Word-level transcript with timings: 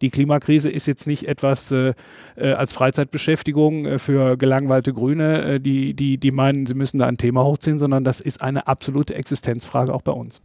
die 0.00 0.10
Klimakrise 0.10 0.70
ist 0.70 0.86
jetzt 0.86 1.06
nicht 1.06 1.28
etwas 1.28 1.70
äh, 1.70 1.94
äh 2.36 2.52
als 2.52 2.72
Freizeitbeschäftigung 2.72 3.84
äh, 3.84 3.98
für 3.98 4.36
gelangweilte 4.36 4.92
Grüne, 4.92 5.42
äh, 5.42 5.60
die, 5.60 5.94
die, 5.94 6.18
die 6.18 6.30
meinen, 6.30 6.66
sie 6.66 6.74
müssen 6.74 6.98
da 6.98 7.06
ein 7.06 7.16
Thema 7.16 7.44
hochziehen, 7.44 7.78
sondern 7.78 8.04
das 8.04 8.20
ist 8.20 8.42
eine 8.42 8.66
absolute 8.66 9.14
Existenzfrage 9.14 9.92
auch 9.92 10.02
bei 10.02 10.12
uns. 10.12 10.40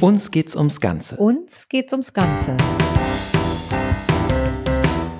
Uns 0.00 0.32
geht's 0.32 0.56
ums 0.56 0.80
Ganze. 0.80 1.16
Uns 1.16 1.68
geht's 1.68 1.92
ums 1.92 2.12
Ganze. 2.12 2.56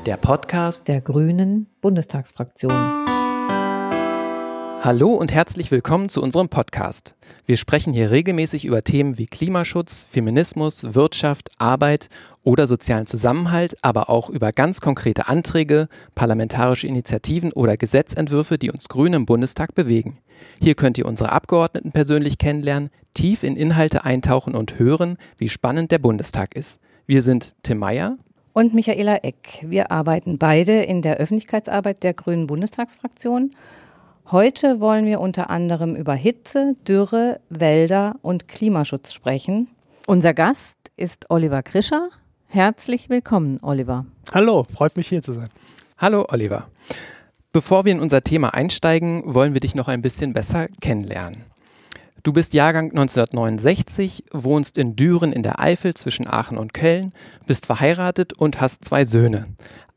Der 0.07 0.17
Podcast 0.17 0.89
der 0.89 1.01
Grünen 1.01 1.69
Bundestagsfraktion. 1.81 3.12
Hallo 4.85 5.11
und 5.11 5.31
herzlich 5.31 5.71
willkommen 5.71 6.09
zu 6.09 6.21
unserem 6.21 6.49
Podcast. 6.49 7.15
Wir 7.47 7.57
sprechen 7.57 7.93
hier 7.93 8.11
regelmäßig 8.11 8.65
über 8.65 8.83
Themen 8.83 9.17
wie 9.17 9.27
Klimaschutz, 9.27 10.09
Feminismus, 10.11 10.97
Wirtschaft, 10.97 11.51
Arbeit 11.57 12.09
oder 12.43 12.67
sozialen 12.67 13.07
Zusammenhalt, 13.07 13.77
aber 13.83 14.11
auch 14.11 14.29
über 14.29 14.51
ganz 14.51 14.81
konkrete 14.81 15.29
Anträge, 15.29 15.87
parlamentarische 16.17 16.89
Initiativen 16.89 17.53
oder 17.53 17.77
Gesetzentwürfe, 17.77 18.59
die 18.59 18.73
uns 18.73 18.89
Grüne 18.89 19.15
im 19.15 19.25
Bundestag 19.25 19.77
bewegen. 19.77 20.19
Hier 20.61 20.75
könnt 20.75 20.99
ihr 20.99 21.07
unsere 21.07 21.31
Abgeordneten 21.31 21.93
persönlich 21.93 22.39
kennenlernen, 22.39 22.91
tief 23.15 23.45
in 23.45 23.55
Inhalte 23.55 24.05
eintauchen 24.05 24.57
und 24.57 24.81
hören, 24.81 25.17
wie 25.39 25.49
spannend 25.49 25.93
der 25.93 26.01
Bundestag 26.01 26.57
ist. 26.57 26.81
Wir 27.07 27.23
sind 27.23 27.55
Tim 27.63 27.79
Meyer 27.79 28.19
und 28.53 28.75
Michaela 28.75 29.19
Eck. 29.19 29.65
Wir 29.65 29.93
arbeiten 29.93 30.39
beide 30.39 30.83
in 30.83 31.03
der 31.03 31.19
Öffentlichkeitsarbeit 31.19 32.03
der 32.03 32.15
Grünen 32.15 32.49
Bundestagsfraktion. 32.49 33.53
Heute 34.31 34.81
wollen 34.81 35.05
wir 35.05 35.21
unter 35.21 35.51
anderem 35.51 35.97
über 35.97 36.15
Hitze, 36.15 36.77
Dürre, 36.87 37.41
Wälder 37.51 38.15
und 38.23 38.49
Klimaschutz 38.49 39.13
sprechen. 39.13 39.69
Unser 40.07 40.33
Gast 40.33 40.77
ist 40.97 41.29
Oliver 41.29 41.63
Krischer. 41.63 42.09
Herzlich 42.47 43.11
willkommen, 43.11 43.59
Oliver. 43.63 44.07
Hallo, 44.33 44.65
freut 44.73 44.97
mich 44.97 45.09
hier 45.09 45.23
zu 45.23 45.33
sein. 45.33 45.49
Hallo, 45.99 46.25
Oliver. 46.31 46.69
Bevor 47.53 47.85
wir 47.85 47.93
in 47.93 48.01
unser 48.01 48.23
Thema 48.23 48.55
einsteigen, 48.55 49.23
wollen 49.27 49.55
wir 49.55 49.61
dich 49.61 49.75
noch 49.75 49.89
ein 49.89 50.03
bisschen 50.03 50.33
besser 50.33 50.69
kennenlernen. 50.81 51.45
Du 52.23 52.33
bist 52.33 52.55
Jahrgang 52.55 52.91
1969, 52.91 54.25
wohnst 54.33 54.79
in 54.79 54.95
Düren 54.95 55.33
in 55.33 55.43
der 55.43 55.59
Eifel 55.59 55.95
zwischen 55.95 56.27
Aachen 56.29 56.57
und 56.57 56.73
Köln, 56.73 57.13
bist 57.47 57.67
verheiratet 57.67 58.33
und 58.33 58.61
hast 58.61 58.85
zwei 58.85 59.05
Söhne. 59.05 59.47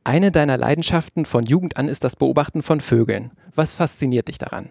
Eine 0.08 0.32
deiner 0.32 0.56
Leidenschaften 0.56 1.26
von 1.26 1.48
Jugend 1.48 1.78
an 1.78 1.88
ist 1.88 2.04
das 2.04 2.16
Beobachten 2.16 2.62
von 2.62 2.80
Vögeln. 2.80 3.32
Was 3.56 3.74
fasziniert 3.74 4.28
dich 4.28 4.38
daran? 4.38 4.70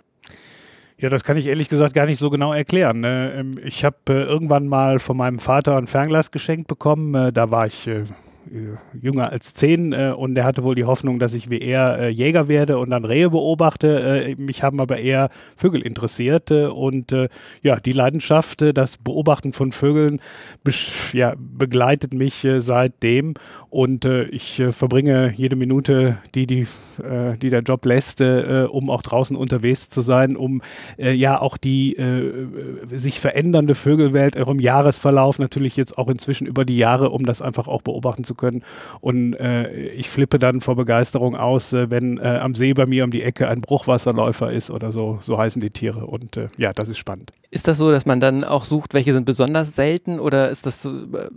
Ja, 0.97 1.09
das 1.09 1.25
kann 1.25 1.37
ich 1.37 1.49
ehrlich 1.49 1.69
gesagt 1.69 1.93
gar 1.93 2.07
nicht 2.07 2.21
so 2.21 2.31
genau 2.31 2.53
erklären. 2.53 3.01
Ne? 3.01 3.33
Ähm, 3.37 3.51
ich 3.65 3.85
habe 3.85 3.97
äh, 4.11 4.23
irgendwann 4.23 4.69
mal 4.69 5.01
von 5.01 5.17
meinem 5.17 5.41
Vater 5.41 5.77
ein 5.77 5.89
Fernglas 5.89 6.31
geschenkt 6.31 6.69
bekommen. 6.69 7.17
Äh, 7.17 7.33
da 7.33 7.51
war 7.51 7.67
ich 7.67 7.89
äh, 7.89 8.05
jünger 8.93 9.33
als 9.33 9.55
zehn 9.55 9.95
und 9.95 10.37
er 10.37 10.45
hatte 10.45 10.63
wohl 10.63 10.75
die 10.75 10.85
Hoffnung, 10.85 11.19
dass 11.19 11.33
ich 11.33 11.49
wie 11.49 11.61
er 11.61 12.11
Jäger 12.11 12.47
werde 12.47 12.77
und 12.77 12.91
dann 12.91 13.07
Rehe 13.07 13.31
beobachte. 13.31 14.35
Mich 14.37 14.63
haben 14.63 14.83
aber 14.83 14.99
eher 14.99 15.31
Vögel 15.57 15.81
interessiert 15.81 16.51
und 16.51 17.11
ja, 17.63 17.77
die 17.77 17.93
Leidenschaft, 17.93 18.63
das 18.75 18.99
Beobachten 18.99 19.55
von 19.55 19.73
Vögeln 19.73 20.21
begleitet 21.39 22.13
mich 22.13 22.47
seitdem 22.59 23.33
und 23.75 24.05
ich 24.05 24.63
verbringe 24.71 25.33
jede 25.37 25.57
Minute, 25.57 26.19
die, 26.35 26.47
die, 26.47 26.67
die 27.43 27.51
der 27.51 27.61
Job 27.61 27.85
lässt, 27.85 28.21
um 28.21 28.89
auch 28.89 29.03
draußen 29.03 29.37
unterwegs 29.37 29.89
zu 29.89 30.01
sein, 30.01 30.37
um 30.37 30.63
ja 30.97 31.41
auch 31.41 31.57
die 31.57 31.97
sich 32.93 33.19
verändernde 33.21 33.75
Vögelwelt 33.75 34.39
auch 34.45 34.49
im 34.49 34.61
Jahresverlauf 34.61 35.39
natürlich 35.39 35.77
jetzt 35.77 35.99
auch 35.99 36.09
inzwischen 36.09 36.47
über 36.47 36.65
die 36.65 36.77
Jahre, 36.77 37.11
um 37.11 37.25
das 37.25 37.43
einfach 37.43 37.67
auch 37.69 37.83
beobachten 37.83 38.25
zu 38.25 38.35
können. 38.35 38.63
Und 39.01 39.35
äh, 39.35 39.89
ich 39.89 40.09
flippe 40.09 40.39
dann 40.39 40.61
vor 40.61 40.77
Begeisterung 40.77 41.35
aus, 41.37 41.73
äh, 41.73 41.91
wenn 41.91 42.19
äh, 42.19 42.39
am 42.41 42.55
See 42.55 42.75
bei 42.75 42.87
mir 42.87 43.05
um 43.05 43.11
die 43.11 43.23
Ecke 43.23 43.49
ein 43.49 43.61
Bruchwasserläufer 43.61 44.53
ist 44.53 44.71
oder 44.71 44.93
so, 44.93 45.19
so 45.23 45.39
heißen 45.39 45.61
die 45.61 45.71
Tiere. 45.71 46.07
Und 46.07 46.37
äh, 46.37 46.49
ja, 46.57 46.73
das 46.73 46.89
ist 46.89 46.99
spannend. 46.99 47.33
Ist 47.51 47.69
das 47.69 47.79
so, 47.79 47.91
dass 47.91 48.07
man 48.07 48.21
dann 48.21 48.45
auch 48.45 48.65
sucht, 48.65 48.95
welche 48.95 49.13
sind 49.13 49.25
besonders 49.25 49.75
selten 49.75 50.19
oder 50.19 50.51
ist 50.51 50.67
das 50.67 50.83
so, 50.83 50.91
äh, 50.91 51.31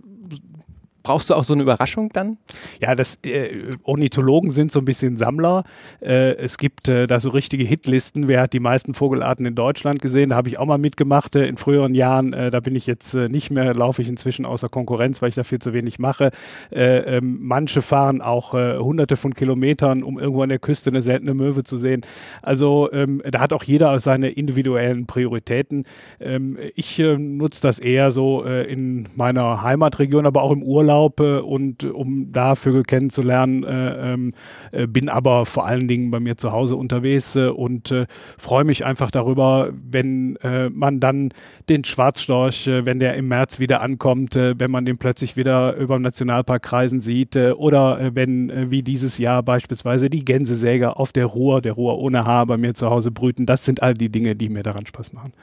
Brauchst 1.07 1.29
du 1.29 1.35
auch 1.35 1.45
so 1.45 1.53
eine 1.53 1.63
Überraschung 1.63 2.09
dann? 2.12 2.38
Ja, 2.81 2.94
das 2.94 3.19
äh, 3.23 3.78
Ornithologen 3.84 4.51
sind 4.51 4.73
so 4.73 4.79
ein 4.79 4.84
bisschen 4.84 5.16
Sammler. 5.16 5.63
Äh, 6.01 6.35
es 6.35 6.57
gibt 6.57 6.90
äh, 6.90 7.07
da 7.07 7.22
so 7.22 7.29
richtige 7.29 7.63
Hitlisten. 7.63 8.28
Wer 8.28 8.41
hat 8.41 8.51
die 8.51 8.59
meisten 8.59 8.94
Vogelarten 8.94 9.46
in 9.46 9.56
Deutschland 9.56 10.01
gesehen? 10.01 10.31
Da 10.31 10.35
habe 10.35 10.50
ich 10.50 10.59
auch 10.59 10.66
mal 10.66 10.78
mitgemacht 10.78 11.38
äh, 11.38 11.47
in 11.47 11.56
früheren 11.56 11.96
Jahren. 11.96 12.34
Äh, 12.34 12.51
da 12.51 12.59
bin 12.59 12.75
ich 12.75 12.88
jetzt 12.88 13.13
äh, 13.13 13.29
nicht 13.29 13.51
mehr, 13.51 13.73
laufe 13.73 14.01
ich 14.01 14.09
inzwischen 14.09 14.46
außer 14.46 14.67
Konkurrenz, 14.67 15.22
weil 15.22 15.29
ich 15.29 15.35
dafür 15.35 15.62
zu 15.62 15.72
wenig 15.72 15.97
mache. 15.97 16.31
Ähm, 16.72 17.38
manche 17.40 17.81
fahren 17.81 18.22
auch 18.22 18.51
hunderte 18.51 19.16
von 19.16 19.34
Kilometern, 19.34 20.03
um 20.03 20.19
irgendwo 20.19 20.41
an 20.41 20.50
der 20.50 20.59
Küste 20.59 20.90
eine 20.90 21.01
seltene 21.01 21.34
Möwe 21.34 21.63
zu 21.63 21.78
sehen. 21.78 22.01
Also 22.41 22.90
ähm, 22.91 23.22
da 23.23 23.40
hat 23.40 23.53
auch 23.53 23.63
jeder 23.63 23.97
seine 24.01 24.29
individuellen 24.29 25.06
Prioritäten. 25.06 25.85
Ähm, 26.19 26.57
ich 26.75 27.00
nutze 27.00 27.62
das 27.62 27.79
eher 27.79 28.12
so 28.12 28.44
in 28.44 29.07
meiner 29.16 29.62
Heimatregion, 29.62 30.25
aber 30.25 30.41
auch 30.41 30.51
im 30.51 30.63
Urlaub 30.63 30.97
Urlaub 30.97 31.19
und 31.19 31.84
um 31.84 32.31
da 32.31 32.56
Vögel 32.56 32.84
kennenzulernen, 32.84 33.63
äh, 33.63 34.13
ähm, 34.13 34.34
äh, 34.72 34.88
bin 34.88 35.09
aber 35.09 35.46
vor 35.46 35.66
allen 35.66 35.88
Dingen 35.88 36.12
bei 36.12 36.19
mir 36.19 36.38
zu 36.38 36.52
Hause 36.52 36.75
unterwegs 36.75 37.35
äh, 37.35 37.47
und 37.47 37.91
äh, 37.91 38.06
freue 38.38 38.63
mich 38.63 38.85
einfach 38.85 39.12
darüber, 39.12 39.72
wenn 39.74 40.35
äh, 40.38 40.69
man 40.69 41.00
dann 41.00 41.31
den 41.69 41.84
Schwarzstorch, 41.84 42.68
äh, 42.68 42.85
wenn 42.85 43.00
der 43.00 43.16
im 43.16 43.28
März 43.28 43.59
wieder 43.59 43.81
ankommt, 43.81 44.35
wenn 44.35 44.72
man 44.72 44.85
den 44.85 44.97
plötzlich 44.97 45.38
wieder 45.38 45.75
über 45.75 45.97
den 45.97 46.03
Nationalpark 46.03 46.63
kreisen 46.63 47.00
sieht 47.00 47.35
oder 47.35 48.16
wenn 48.16 48.72
wie 48.72 48.81
dieses 48.81 49.18
Jahr 49.18 49.44
beispielsweise 49.44 50.09
die 50.09 50.25
Gänsesäger 50.25 51.00
auf 51.00 51.12
der 51.12 51.25
Ruhr, 51.25 51.62
der 51.62 51.74
Ruhr 51.74 51.97
ohne 52.00 52.25
Haar 52.25 52.46
bei 52.46 52.58
mir 52.58 52.74
zu 52.74 52.90
Hause 52.90 53.12
brüten. 53.12 53.46
Das 53.46 53.66
sind 53.66 53.81
all 53.81 53.94
die 53.94 54.09
Dinge, 54.09 54.35
die 54.35 54.50
mir 54.50 54.64
daran 54.64 54.85
Spaß 54.85 55.14
machen. 55.14 55.34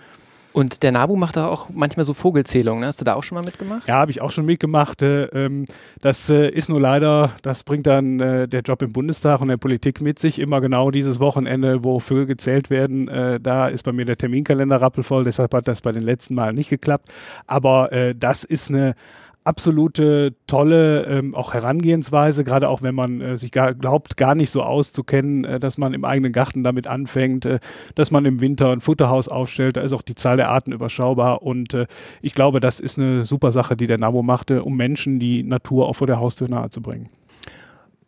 Und 0.54 0.84
der 0.84 0.92
NABU 0.92 1.16
macht 1.16 1.36
da 1.36 1.48
auch 1.48 1.68
manchmal 1.72 2.04
so 2.04 2.14
Vogelzählungen. 2.14 2.82
Ne? 2.82 2.86
Hast 2.86 3.00
du 3.00 3.04
da 3.04 3.14
auch 3.14 3.24
schon 3.24 3.34
mal 3.34 3.44
mitgemacht? 3.44 3.88
Ja, 3.88 3.96
habe 3.96 4.12
ich 4.12 4.20
auch 4.20 4.30
schon 4.30 4.46
mitgemacht. 4.46 5.02
Äh, 5.02 5.24
ähm, 5.24 5.64
das 6.00 6.30
äh, 6.30 6.48
ist 6.48 6.68
nur 6.68 6.80
leider, 6.80 7.32
das 7.42 7.64
bringt 7.64 7.88
dann 7.88 8.20
äh, 8.20 8.46
der 8.46 8.60
Job 8.60 8.80
im 8.82 8.92
Bundestag 8.92 9.40
und 9.40 9.48
der 9.48 9.56
Politik 9.56 10.00
mit 10.00 10.20
sich. 10.20 10.38
Immer 10.38 10.60
genau 10.60 10.92
dieses 10.92 11.18
Wochenende, 11.18 11.82
wo 11.82 11.98
Vögel 11.98 12.26
gezählt 12.26 12.70
werden, 12.70 13.08
äh, 13.08 13.40
da 13.40 13.66
ist 13.66 13.82
bei 13.82 13.92
mir 13.92 14.04
der 14.04 14.16
Terminkalender 14.16 14.80
rappelvoll. 14.80 15.24
Deshalb 15.24 15.52
hat 15.54 15.66
das 15.66 15.80
bei 15.80 15.90
den 15.90 16.04
letzten 16.04 16.36
Malen 16.36 16.54
nicht 16.54 16.70
geklappt. 16.70 17.12
Aber 17.48 17.90
äh, 17.90 18.14
das 18.14 18.44
ist 18.44 18.70
eine 18.70 18.94
absolute 19.44 20.34
tolle 20.46 21.04
ähm, 21.04 21.34
auch 21.34 21.52
Herangehensweise, 21.54 22.44
gerade 22.44 22.68
auch 22.68 22.82
wenn 22.82 22.94
man 22.94 23.20
äh, 23.20 23.36
sich 23.36 23.52
gar, 23.52 23.72
glaubt, 23.72 24.16
gar 24.16 24.34
nicht 24.34 24.50
so 24.50 24.62
auszukennen, 24.62 25.44
äh, 25.44 25.60
dass 25.60 25.78
man 25.78 25.92
im 25.92 26.04
eigenen 26.04 26.32
Garten 26.32 26.64
damit 26.64 26.86
anfängt, 26.86 27.44
äh, 27.44 27.60
dass 27.94 28.10
man 28.10 28.24
im 28.24 28.40
Winter 28.40 28.70
ein 28.72 28.80
Futterhaus 28.80 29.28
aufstellt. 29.28 29.76
Da 29.76 29.82
ist 29.82 29.92
auch 29.92 30.02
die 30.02 30.14
Zahl 30.14 30.38
der 30.38 30.48
Arten 30.48 30.72
überschaubar 30.72 31.42
und 31.42 31.74
äh, 31.74 31.86
ich 32.22 32.32
glaube, 32.32 32.60
das 32.60 32.80
ist 32.80 32.98
eine 32.98 33.24
super 33.24 33.52
Sache, 33.52 33.76
die 33.76 33.86
der 33.86 33.98
NABO 33.98 34.22
machte, 34.22 34.62
um 34.62 34.76
Menschen 34.76 35.18
die 35.18 35.42
Natur 35.42 35.88
auch 35.88 35.94
vor 35.94 36.06
der 36.06 36.18
Haustür 36.18 36.48
nahezubringen. 36.48 37.08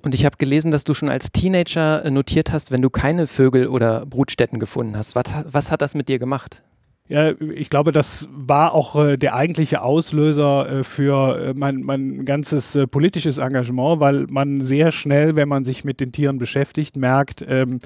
Und 0.03 0.15
ich 0.15 0.25
habe 0.25 0.37
gelesen, 0.39 0.71
dass 0.71 0.85
du 0.85 0.95
schon 0.95 1.09
als 1.09 1.33
Teenager 1.33 2.05
äh, 2.05 2.11
notiert 2.11 2.53
hast, 2.53 2.71
wenn 2.71 2.81
du 2.81 2.91
keine 2.91 3.27
Vögel 3.27 3.69
oder 3.69 4.07
Brutstätten 4.07 4.59
gefunden 4.59 4.97
hast. 4.97 5.17
Was, 5.17 5.35
was 5.47 5.71
hat 5.71 5.83
das 5.83 5.95
mit 5.95 6.09
dir 6.09 6.19
gemacht? 6.19 6.63
Ja, 7.09 7.31
ich 7.41 7.71
glaube, 7.71 7.93
das 7.93 8.29
war 8.33 8.75
auch 8.75 8.97
äh, 8.97 9.17
der 9.17 9.37
eigentliche 9.37 9.83
Auslöser 9.83 10.69
äh, 10.69 10.83
für 10.83 11.39
äh, 11.39 11.55
mein, 11.55 11.83
mein 11.83 12.25
ganzes 12.25 12.75
äh, 12.75 12.89
politisches 12.89 13.39
Engagement, 13.39 14.01
weil 14.01 14.27
man 14.29 14.61
sehr 14.61 14.91
schnell, 14.91 15.37
wenn 15.37 15.49
man 15.49 15.65
sich 15.65 15.85
mit 15.85 16.01
den 16.01 16.11
Tieren 16.11 16.39
beschäftigt, 16.39 16.97
merkt, 16.97 17.45
ähm, 17.49 17.79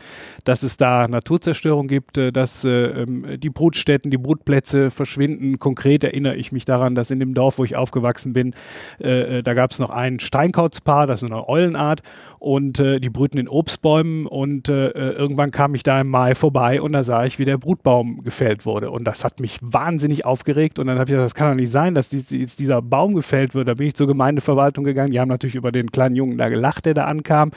dass 0.44 0.62
es 0.62 0.78
da 0.78 1.06
Naturzerstörung 1.06 1.86
gibt, 1.86 2.16
äh, 2.16 2.32
dass 2.32 2.64
äh, 2.64 3.03
ähm, 3.03 3.38
die 3.38 3.50
Brutstätten, 3.50 4.10
die 4.10 4.16
Brutplätze 4.16 4.91
verschwinden. 4.91 5.59
Konkret 5.59 6.03
erinnere 6.03 6.36
ich 6.36 6.50
mich 6.50 6.64
daran, 6.64 6.94
dass 6.94 7.10
in 7.10 7.21
dem 7.21 7.34
Dorf, 7.34 7.59
wo 7.59 7.65
ich 7.65 7.77
aufgewachsen 7.77 8.33
bin, 8.33 8.54
da 8.98 9.54
gab 9.54 9.71
es 9.71 9.78
noch 9.78 9.91
ein 9.91 10.21
Steinkautspaar, 10.21 11.06
das 11.06 11.22
ist 11.22 11.30
eine 11.30 11.48
Eulenart, 11.48 12.03
und 12.41 12.78
die 12.78 13.10
brüten 13.10 13.39
in 13.39 13.48
Obstbäumen 13.48 14.27
und 14.27 14.69
irgendwann 14.69 15.51
kam 15.51 15.75
ich 15.75 15.83
da 15.83 16.01
im 16.01 16.09
Mai 16.09 16.34
vorbei 16.34 16.81
und 16.81 16.92
da 16.92 17.04
sah 17.04 17.25
ich, 17.25 17.39
wie 17.39 17.45
der 17.45 17.59
Brutbaum 17.59 18.22
gefällt 18.22 18.66
wurde. 18.66 18.91
Und 18.91 19.04
das 19.04 19.25
hat 19.25 19.41
mich 19.41 19.59
wahnsinnig 19.60 20.25
aufgeregt 20.25 20.78
und 20.78 20.87
dann 20.87 20.98
habe 20.98 21.04
ich 21.04 21.10
gesagt, 21.10 21.27
das 21.27 21.34
kann 21.34 21.51
doch 21.51 21.57
nicht 21.57 21.71
sein, 21.71 21.95
dass 21.95 22.13
jetzt 22.13 22.59
dieser 22.59 22.83
Baum 22.83 23.15
gefällt 23.15 23.54
wird. 23.54 23.69
Da 23.69 23.75
bin 23.75 23.87
ich 23.87 23.95
zur 23.95 24.07
Gemeindeverwaltung 24.07 24.84
gegangen. 24.84 25.13
Die 25.13 25.21
haben 25.21 25.28
natürlich 25.28 25.54
über 25.54 25.71
den 25.71 25.91
kleinen 25.91 26.16
Jungen 26.16 26.39
da 26.39 26.48
gelacht, 26.48 26.87
der 26.87 26.95
da 26.95 27.04
ankam. 27.04 27.51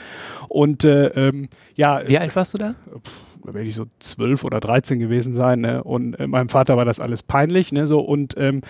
Und 0.48 0.84
äh, 0.84 1.06
ähm, 1.08 1.48
ja. 1.74 2.02
Wie 2.06 2.18
alt 2.18 2.34
warst 2.36 2.54
du 2.54 2.58
da? 2.58 2.74
da 2.74 3.00
werde 3.44 3.68
ich 3.68 3.74
so 3.74 3.86
zwölf 3.98 4.44
oder 4.44 4.60
dreizehn 4.60 4.98
gewesen 4.98 5.34
sein. 5.34 5.60
Ne? 5.60 5.82
Und 5.84 6.14
äh, 6.14 6.26
meinem 6.26 6.48
Vater 6.48 6.76
war 6.76 6.84
das 6.84 7.00
alles 7.00 7.22
peinlich. 7.22 7.72
Ne? 7.72 7.86
So, 7.86 8.00
und, 8.00 8.34
ähm, 8.38 8.62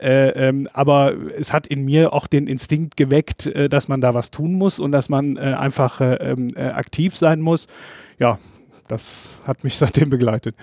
äh, 0.00 0.28
ähm, 0.30 0.68
aber 0.72 1.14
es 1.38 1.52
hat 1.52 1.66
in 1.66 1.84
mir 1.84 2.12
auch 2.12 2.26
den 2.26 2.46
Instinkt 2.46 2.96
geweckt, 2.96 3.46
äh, 3.46 3.68
dass 3.68 3.88
man 3.88 4.00
da 4.00 4.14
was 4.14 4.30
tun 4.30 4.54
muss 4.54 4.78
und 4.78 4.92
dass 4.92 5.08
man 5.08 5.36
äh, 5.36 5.40
einfach 5.40 6.00
äh, 6.00 6.14
ähm, 6.14 6.48
äh, 6.54 6.64
aktiv 6.68 7.16
sein 7.16 7.40
muss. 7.40 7.66
Ja, 8.18 8.38
das 8.88 9.36
hat 9.46 9.64
mich 9.64 9.76
seitdem 9.78 10.10
begleitet. 10.10 10.54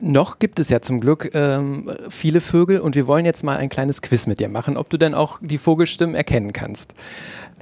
noch 0.00 0.38
gibt 0.38 0.58
es 0.58 0.70
ja 0.70 0.80
zum 0.80 1.00
Glück 1.00 1.30
ähm, 1.34 1.90
viele 2.08 2.40
Vögel 2.40 2.80
und 2.80 2.94
wir 2.94 3.06
wollen 3.06 3.26
jetzt 3.26 3.44
mal 3.44 3.56
ein 3.58 3.68
kleines 3.68 4.00
Quiz 4.00 4.26
mit 4.26 4.40
dir 4.40 4.48
machen, 4.48 4.76
ob 4.76 4.88
du 4.88 4.96
denn 4.96 5.14
auch 5.14 5.38
die 5.42 5.58
Vogelstimmen 5.58 6.14
erkennen 6.14 6.52
kannst. 6.52 6.94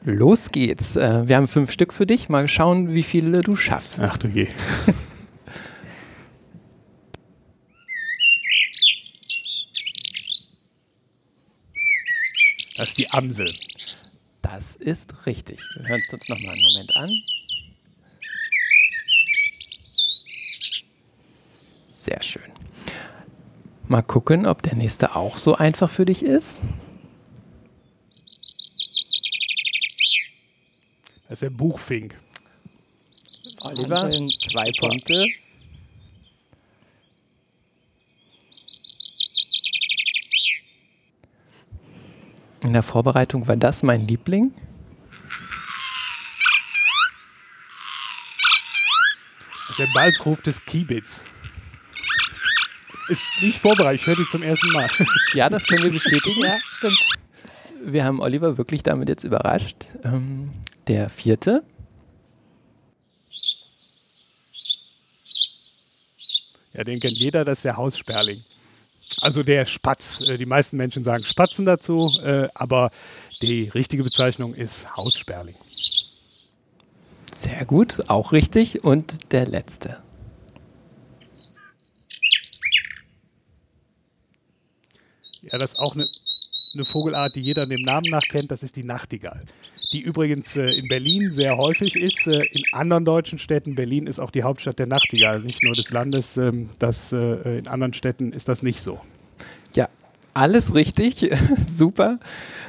Los 0.04 0.50
geht's. 0.50 0.96
Äh, 0.96 1.28
wir 1.28 1.36
haben 1.36 1.48
fünf 1.48 1.70
Stück 1.70 1.92
für 1.92 2.06
dich. 2.06 2.28
Mal 2.28 2.48
schauen, 2.48 2.94
wie 2.94 3.02
viele 3.02 3.42
du 3.42 3.56
schaffst. 3.56 4.00
Ach 4.00 4.16
du 4.16 4.28
je. 4.28 4.48
Das 12.76 12.90
ist 12.90 12.98
die 12.98 13.10
Amsel. 13.10 13.52
Das 14.40 14.76
ist 14.76 15.26
richtig. 15.26 15.58
Wir 15.74 15.88
hören 15.88 16.00
es 16.06 16.12
uns 16.12 16.28
noch 16.28 16.38
mal 16.40 16.52
einen 16.52 16.62
Moment 16.62 16.96
an. 16.96 17.10
Sehr 21.88 22.22
schön. 22.22 22.52
Mal 23.88 24.02
gucken, 24.02 24.46
ob 24.46 24.62
der 24.62 24.76
nächste 24.76 25.16
auch 25.16 25.38
so 25.38 25.56
einfach 25.56 25.90
für 25.90 26.04
dich 26.04 26.22
ist. 26.22 26.62
Das 31.28 31.36
ist 31.36 31.42
der 31.42 31.50
Buchfink. 31.50 32.16
Oliver, 33.60 34.06
zwei 34.06 34.70
Punkte. 34.80 35.26
In 42.62 42.72
der 42.72 42.82
Vorbereitung 42.82 43.46
war 43.46 43.56
das 43.56 43.82
mein 43.82 44.06
Liebling. 44.06 44.52
Das 49.60 49.70
ist 49.70 49.78
der 49.78 49.88
Balzruf 49.92 50.40
des 50.40 50.64
Kiebitz. 50.64 51.24
Ist 53.08 53.26
nicht 53.40 53.58
vorbereitet, 53.58 54.00
ich 54.00 54.06
höre 54.06 54.16
die 54.16 54.26
zum 54.28 54.42
ersten 54.42 54.70
Mal. 54.72 54.90
Ja, 55.34 55.50
das 55.50 55.66
können 55.66 55.82
wir 55.82 55.90
bestätigen. 55.90 56.40
Ja, 56.40 56.58
stimmt. 56.70 56.98
Wir 57.84 58.04
haben 58.04 58.20
Oliver 58.20 58.56
wirklich 58.56 58.82
damit 58.82 59.10
jetzt 59.10 59.24
überrascht. 59.24 59.86
Ähm, 60.04 60.50
der 60.88 61.10
vierte. 61.10 61.62
Ja, 66.72 66.84
den 66.84 67.00
kennt 67.00 67.16
jeder, 67.18 67.44
das 67.44 67.58
ist 67.58 67.64
der 67.64 67.76
Haussperling. 67.76 68.44
Also 69.20 69.42
der 69.42 69.64
Spatz. 69.64 70.28
Äh, 70.28 70.38
Die 70.38 70.46
meisten 70.46 70.76
Menschen 70.76 71.04
sagen 71.04 71.22
Spatzen 71.22 71.64
dazu, 71.64 72.08
äh, 72.24 72.48
aber 72.54 72.90
die 73.42 73.68
richtige 73.68 74.02
Bezeichnung 74.02 74.54
ist 74.54 74.94
Haussperling. 74.96 75.56
Sehr 77.32 77.64
gut, 77.64 78.08
auch 78.08 78.32
richtig. 78.32 78.84
Und 78.84 79.32
der 79.32 79.46
letzte. 79.46 80.02
Ja, 85.42 85.56
das 85.58 85.72
ist 85.72 85.78
auch 85.78 85.94
eine, 85.94 86.08
eine 86.74 86.84
Vogelart, 86.84 87.36
die 87.36 87.40
jeder 87.40 87.66
dem 87.66 87.82
Namen 87.82 88.10
nach 88.10 88.22
kennt, 88.28 88.50
das 88.50 88.62
ist 88.62 88.76
die 88.76 88.84
Nachtigall. 88.84 89.42
Die 89.92 90.00
übrigens 90.00 90.54
äh, 90.56 90.70
in 90.70 90.86
Berlin 90.88 91.30
sehr 91.32 91.56
häufig 91.56 91.96
ist, 91.96 92.26
äh, 92.26 92.44
in 92.44 92.62
anderen 92.72 93.04
deutschen 93.06 93.38
Städten. 93.38 93.74
Berlin 93.74 94.06
ist 94.06 94.18
auch 94.18 94.30
die 94.30 94.42
Hauptstadt 94.42 94.78
der 94.78 94.86
Nachtigall, 94.86 95.40
nicht 95.40 95.62
nur 95.62 95.72
des 95.72 95.90
Landes. 95.90 96.36
Ähm, 96.36 96.68
das, 96.78 97.12
äh, 97.12 97.56
in 97.58 97.66
anderen 97.68 97.94
Städten 97.94 98.32
ist 98.32 98.48
das 98.48 98.62
nicht 98.62 98.82
so. 98.82 99.00
Ja, 99.74 99.88
alles 100.34 100.74
richtig. 100.74 101.30
Super. 101.66 102.18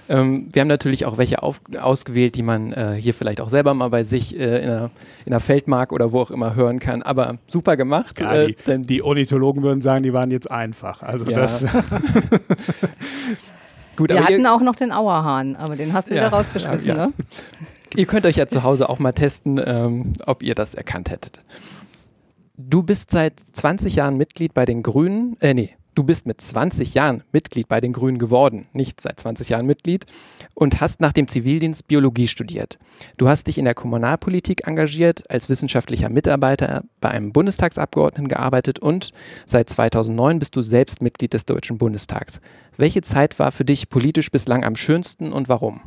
Ähm, 0.07 0.47
wir 0.53 0.61
haben 0.61 0.69
natürlich 0.69 1.05
auch 1.05 1.17
welche 1.17 1.43
auf, 1.43 1.59
ausgewählt, 1.79 2.35
die 2.35 2.41
man 2.41 2.71
äh, 2.71 2.95
hier 2.97 3.13
vielleicht 3.13 3.41
auch 3.41 3.49
selber 3.49 3.73
mal 3.73 3.89
bei 3.89 4.05
sich 4.05 4.39
äh, 4.39 4.63
in, 4.63 4.69
einer, 4.69 4.91
in 5.25 5.33
einer 5.33 5.39
Feldmark 5.41 5.91
oder 5.91 6.13
wo 6.13 6.21
auch 6.21 6.31
immer 6.31 6.55
hören 6.55 6.79
kann. 6.79 7.03
Aber 7.03 7.37
super 7.47 7.75
gemacht. 7.75 8.19
Ja, 8.21 8.33
äh, 8.33 8.47
die, 8.47 8.55
denn 8.65 8.83
die 8.83 9.03
Ornithologen 9.03 9.61
würden 9.61 9.81
sagen, 9.81 10.03
die 10.03 10.13
waren 10.13 10.31
jetzt 10.31 10.49
einfach. 10.49 11.03
Also 11.03 11.29
Ja. 11.29 11.37
das, 11.41 11.63
gut, 13.99 14.09
Wir 14.09 14.23
hatten 14.23 14.45
auch 14.47 14.61
noch 14.61 14.75
den 14.75 14.91
Auerhahn, 14.91 15.55
aber 15.55 15.75
den 15.75 15.93
hast 15.93 16.09
du 16.09 16.15
Ja, 16.15 16.21
wieder 16.21 16.29
rausgeschmissen, 16.29 16.87
ja, 16.87 16.95
ja. 16.95 17.07
ne? 17.07 17.13
ihr 17.95 18.05
könnt 18.05 18.25
euch 18.25 18.37
ja 18.37 18.47
zu 18.47 18.63
Hause 18.63 18.89
auch 18.89 18.99
mal 18.99 19.11
testen, 19.11 19.61
ähm, 19.63 20.13
ob 20.25 20.41
ihr 20.43 20.55
das 20.55 20.73
erkannt 20.73 21.09
hättet. 21.09 21.41
Du 22.57 22.83
bist 22.83 23.11
seit 23.11 23.33
20 23.53 23.95
Jahren 23.95 24.17
Mitglied 24.17 24.53
bei 24.53 24.65
den 24.65 24.83
Grünen, 24.83 25.37
äh, 25.39 25.53
nee, 25.53 25.75
du 25.95 26.03
bist 26.03 26.25
mit 26.27 26.39
20 26.39 26.93
Jahren 26.93 27.23
Mitglied 27.31 27.67
bei 27.67 27.81
den 27.81 27.93
Grünen 27.93 28.19
geworden, 28.19 28.67
nicht 28.73 29.01
seit 29.01 29.19
20 29.19 29.49
Jahren 29.49 29.65
Mitglied, 29.65 30.05
und 30.53 30.79
hast 30.81 31.01
nach 31.01 31.13
dem 31.13 31.27
Zivildienst 31.27 31.87
Biologie 31.87 32.27
studiert. 32.27 32.77
Du 33.17 33.27
hast 33.27 33.47
dich 33.47 33.57
in 33.57 33.65
der 33.65 33.73
Kommunalpolitik 33.73 34.67
engagiert, 34.67 35.29
als 35.29 35.49
wissenschaftlicher 35.49 36.09
Mitarbeiter 36.09 36.83
bei 37.01 37.09
einem 37.09 37.33
Bundestagsabgeordneten 37.33 38.29
gearbeitet 38.29 38.79
und 38.79 39.11
seit 39.45 39.69
2009 39.69 40.39
bist 40.39 40.55
du 40.55 40.61
selbst 40.61 41.01
Mitglied 41.01 41.33
des 41.33 41.45
Deutschen 41.45 41.77
Bundestags. 41.77 42.39
Welche 42.79 43.01
Zeit 43.01 43.39
war 43.39 43.51
für 43.51 43.65
dich 43.65 43.89
politisch 43.89 44.31
bislang 44.31 44.63
am 44.63 44.77
schönsten 44.77 45.33
und 45.33 45.49
warum? 45.49 45.81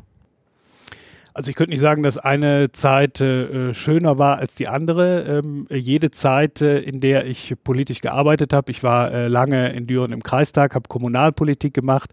Also 1.34 1.48
ich 1.48 1.56
könnte 1.56 1.70
nicht 1.70 1.80
sagen, 1.80 2.02
dass 2.02 2.18
eine 2.18 2.72
Zeit 2.72 3.20
äh, 3.20 3.72
schöner 3.72 4.18
war 4.18 4.36
als 4.38 4.54
die 4.54 4.68
andere. 4.68 5.42
Ähm, 5.42 5.66
jede 5.70 6.10
Zeit, 6.10 6.60
äh, 6.60 6.80
in 6.80 7.00
der 7.00 7.26
ich 7.26 7.54
politisch 7.64 8.02
gearbeitet 8.02 8.52
habe, 8.52 8.70
ich 8.70 8.82
war 8.82 9.10
äh, 9.10 9.28
lange 9.28 9.72
in 9.72 9.86
Düren 9.86 10.12
im 10.12 10.22
Kreistag, 10.22 10.74
habe 10.74 10.88
Kommunalpolitik 10.88 11.72
gemacht. 11.72 12.10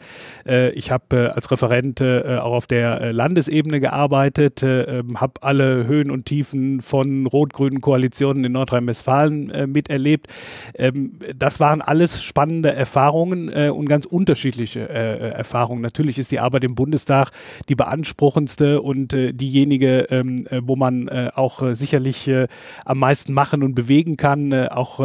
Äh, 0.47 0.69
ich 0.71 0.91
habe 0.91 1.03
äh, 1.17 1.27
als 1.27 1.51
Referent 1.51 1.99
äh, 1.99 2.37
auch 2.37 2.53
auf 2.53 2.67
der 2.67 3.11
Landesebene 3.11 3.81
gearbeitet, 3.81 4.63
äh, 4.63 4.99
ähm, 4.99 5.19
habe 5.19 5.33
alle 5.41 5.85
Höhen 5.85 6.11
und 6.11 6.25
Tiefen 6.25 6.79
von 6.81 7.25
rot-grünen 7.25 7.81
Koalitionen 7.81 8.45
in 8.45 8.53
Nordrhein-Westfalen 8.53 9.71
miterlebt. 9.71 10.27
Ähm, 10.75 11.19
das 11.35 11.59
waren 11.59 11.81
alles 11.81 12.23
spannende 12.23 12.71
Erfahrungen 12.73 13.49
und 13.49 13.87
ganz 13.87 14.05
unterschiedliche 14.05 14.87
Erfahrungen. 14.89 15.81
Natürlich 15.81 16.19
ist 16.19 16.31
die 16.31 16.39
Arbeit 16.39 16.63
im 16.63 16.75
Bundestag 16.75 17.31
die 17.67 17.75
beanspruchendste 17.75 18.81
und 18.81 19.08
äh, 19.13 19.33
diejenige, 19.33 20.07
ähm, 20.09 20.45
äh, 20.49 20.61
wo 20.63 20.75
man 20.75 21.07
äh, 21.07 21.29
auch 21.35 21.61
äh, 21.61 21.75
sicherlich 21.75 22.27
äh, 22.27 22.47
am 22.85 22.99
meisten 22.99 23.33
machen 23.33 23.63
und 23.63 23.75
bewegen 23.75 24.17
kann, 24.17 24.51
äh, 24.51 24.67
auch 24.69 24.99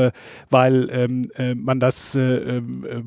weil 0.51 0.89
ähm, 0.91 1.31
äh, 1.37 1.55
man 1.55 1.81
das 1.81 2.19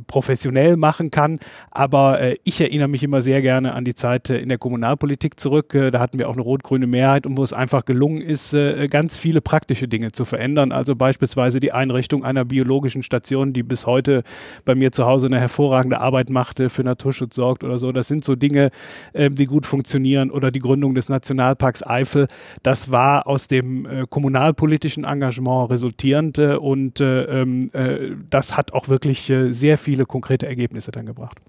professionell 0.08 0.78
machen 0.78 1.12
kann. 1.12 1.40
Aber 1.72 2.20
ich 2.44 2.62
erinnere 2.62 2.88
mich 2.88 3.04
immer 3.04 3.22
sehr 3.22 3.42
gerne 3.42 3.74
an 3.74 3.86
die 3.86 3.96
Zeit 3.96 4.30
in 4.30 4.50
der 4.50 4.58
Kommunalpolitik 4.58 5.40
zurück. 5.40 5.78
Da 5.92 6.00
hatten 6.00 6.20
wir 6.20 6.30
auch 6.30 6.34
eine 6.34 6.42
rot-grüne 6.42 6.88
Mehrheit 6.88 7.26
und 7.26 7.38
wo 7.38 7.44
es 7.44 7.54
einfach 7.54 7.86
gelungen 7.86 8.22
ist, 8.22 8.56
ganz 8.90 9.18
viele 9.18 9.42
praktische 9.42 9.88
Dinge 9.88 10.12
zu 10.12 10.26
verändern. 10.26 10.72
Also 10.72 10.96
beispielsweise 10.96 11.60
die 11.60 11.72
Einrichtung 11.72 12.24
einer 12.24 12.46
biologischen 12.46 13.04
Station, 13.04 13.54
die 13.54 13.64
bis 13.64 13.86
heute 13.86 14.24
bei 14.66 14.76
mir 14.76 14.92
zu 14.92 15.06
Hause 15.06 15.28
eine 15.28 15.40
hervorragende 15.40 16.00
Arbeit 16.00 16.30
machte, 16.30 16.70
für 16.70 16.84
Naturschutz 16.84 17.36
sorgt 17.36 17.64
oder 17.64 17.80
so. 17.80 17.92
Das 17.92 18.08
sind 18.08 18.24
so 18.24 18.36
Dinge, 18.36 18.70
ähm, 19.14 19.36
die 19.36 19.46
gut 19.46 19.66
funktionieren 19.66 20.32
oder 20.32 20.52
die 20.52 20.60
Gründung 20.60 20.87
des 20.96 21.10
Nationalparks 21.10 21.86
Eifel. 21.86 22.28
Das 22.64 22.92
war 22.92 23.28
aus 23.28 23.48
dem 23.48 23.86
äh, 23.86 24.04
kommunalpolitischen 24.10 25.04
Engagement 25.04 25.70
resultierend 25.70 26.38
äh, 26.38 26.56
und 26.56 27.00
äh, 27.00 27.24
ähm, 27.24 27.70
äh, 27.74 28.16
das 28.30 28.58
hat 28.58 28.74
auch 28.74 28.90
wirklich 28.90 29.30
äh, 29.30 29.52
sehr 29.52 29.78
viele 29.78 30.06
konkrete 30.06 30.48
Ergebnisse 30.48 30.92
dann 30.92 31.06
gebracht. 31.06 31.40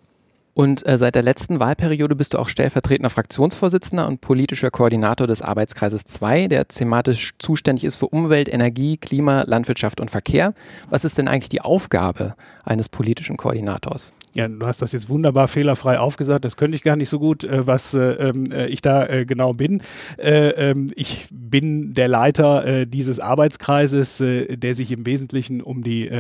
Und 0.59 0.85
äh, 0.89 0.99
seit 0.99 1.15
der 1.15 1.23
letzten 1.23 1.61
Wahlperiode 1.61 2.17
bist 2.17 2.35
du 2.35 2.39
auch 2.39 2.49
stellvertretender 2.49 3.11
Fraktionsvorsitzender 3.11 4.09
und 4.09 4.21
politischer 4.21 4.73
Koordinator 4.73 5.29
des 5.29 5.41
Arbeitskreises 5.41 6.03
2, 6.03 6.49
der 6.49 6.67
thematisch 6.67 7.35
zuständig 7.39 7.85
ist 7.85 7.95
für 7.95 8.09
Umwelt, 8.09 8.53
Energie, 8.53 8.97
Klima, 8.97 9.45
Landwirtschaft 9.47 10.01
und 10.01 10.11
Verkehr. 10.11 10.55
Was 10.91 11.05
ist 11.05 11.17
denn 11.17 11.29
eigentlich 11.29 11.49
die 11.49 11.61
Aufgabe 11.61 12.35
eines 12.65 12.89
politischen 12.89 13.37
Koordinators? 13.37 14.13
Ja, 14.35 14.47
du 14.47 14.67
hast 14.67 14.83
das 14.83 14.93
jetzt 14.93 15.09
wunderbar 15.09 15.49
fehlerfrei 15.49 15.99
aufgesagt. 15.99 16.45
Das 16.45 16.57
könnte 16.57 16.77
ich 16.77 16.83
gar 16.83 16.97
nicht 16.97 17.09
so 17.09 17.19
gut, 17.19 17.45
äh, 17.45 17.67
was 17.67 17.95
äh, 17.95 18.13
ähm, 18.13 18.45
äh, 18.53 18.67
ich 18.67 18.83
da 18.83 19.07
äh, 19.07 19.25
genau 19.25 19.53
bin. 19.53 19.83
Äh, 20.17 20.49
ähm, 20.71 20.93
ich 20.95 21.27
bin 21.31 21.95
der 21.95 22.09
Leiter 22.09 22.87
dieses 22.87 23.21
Arbeitskreises, 23.21 24.19
der 24.19 24.75
sich 24.75 24.93
im 24.93 25.07
Wesentlichen 25.07 25.61
um 25.61 25.83
die 25.83 26.11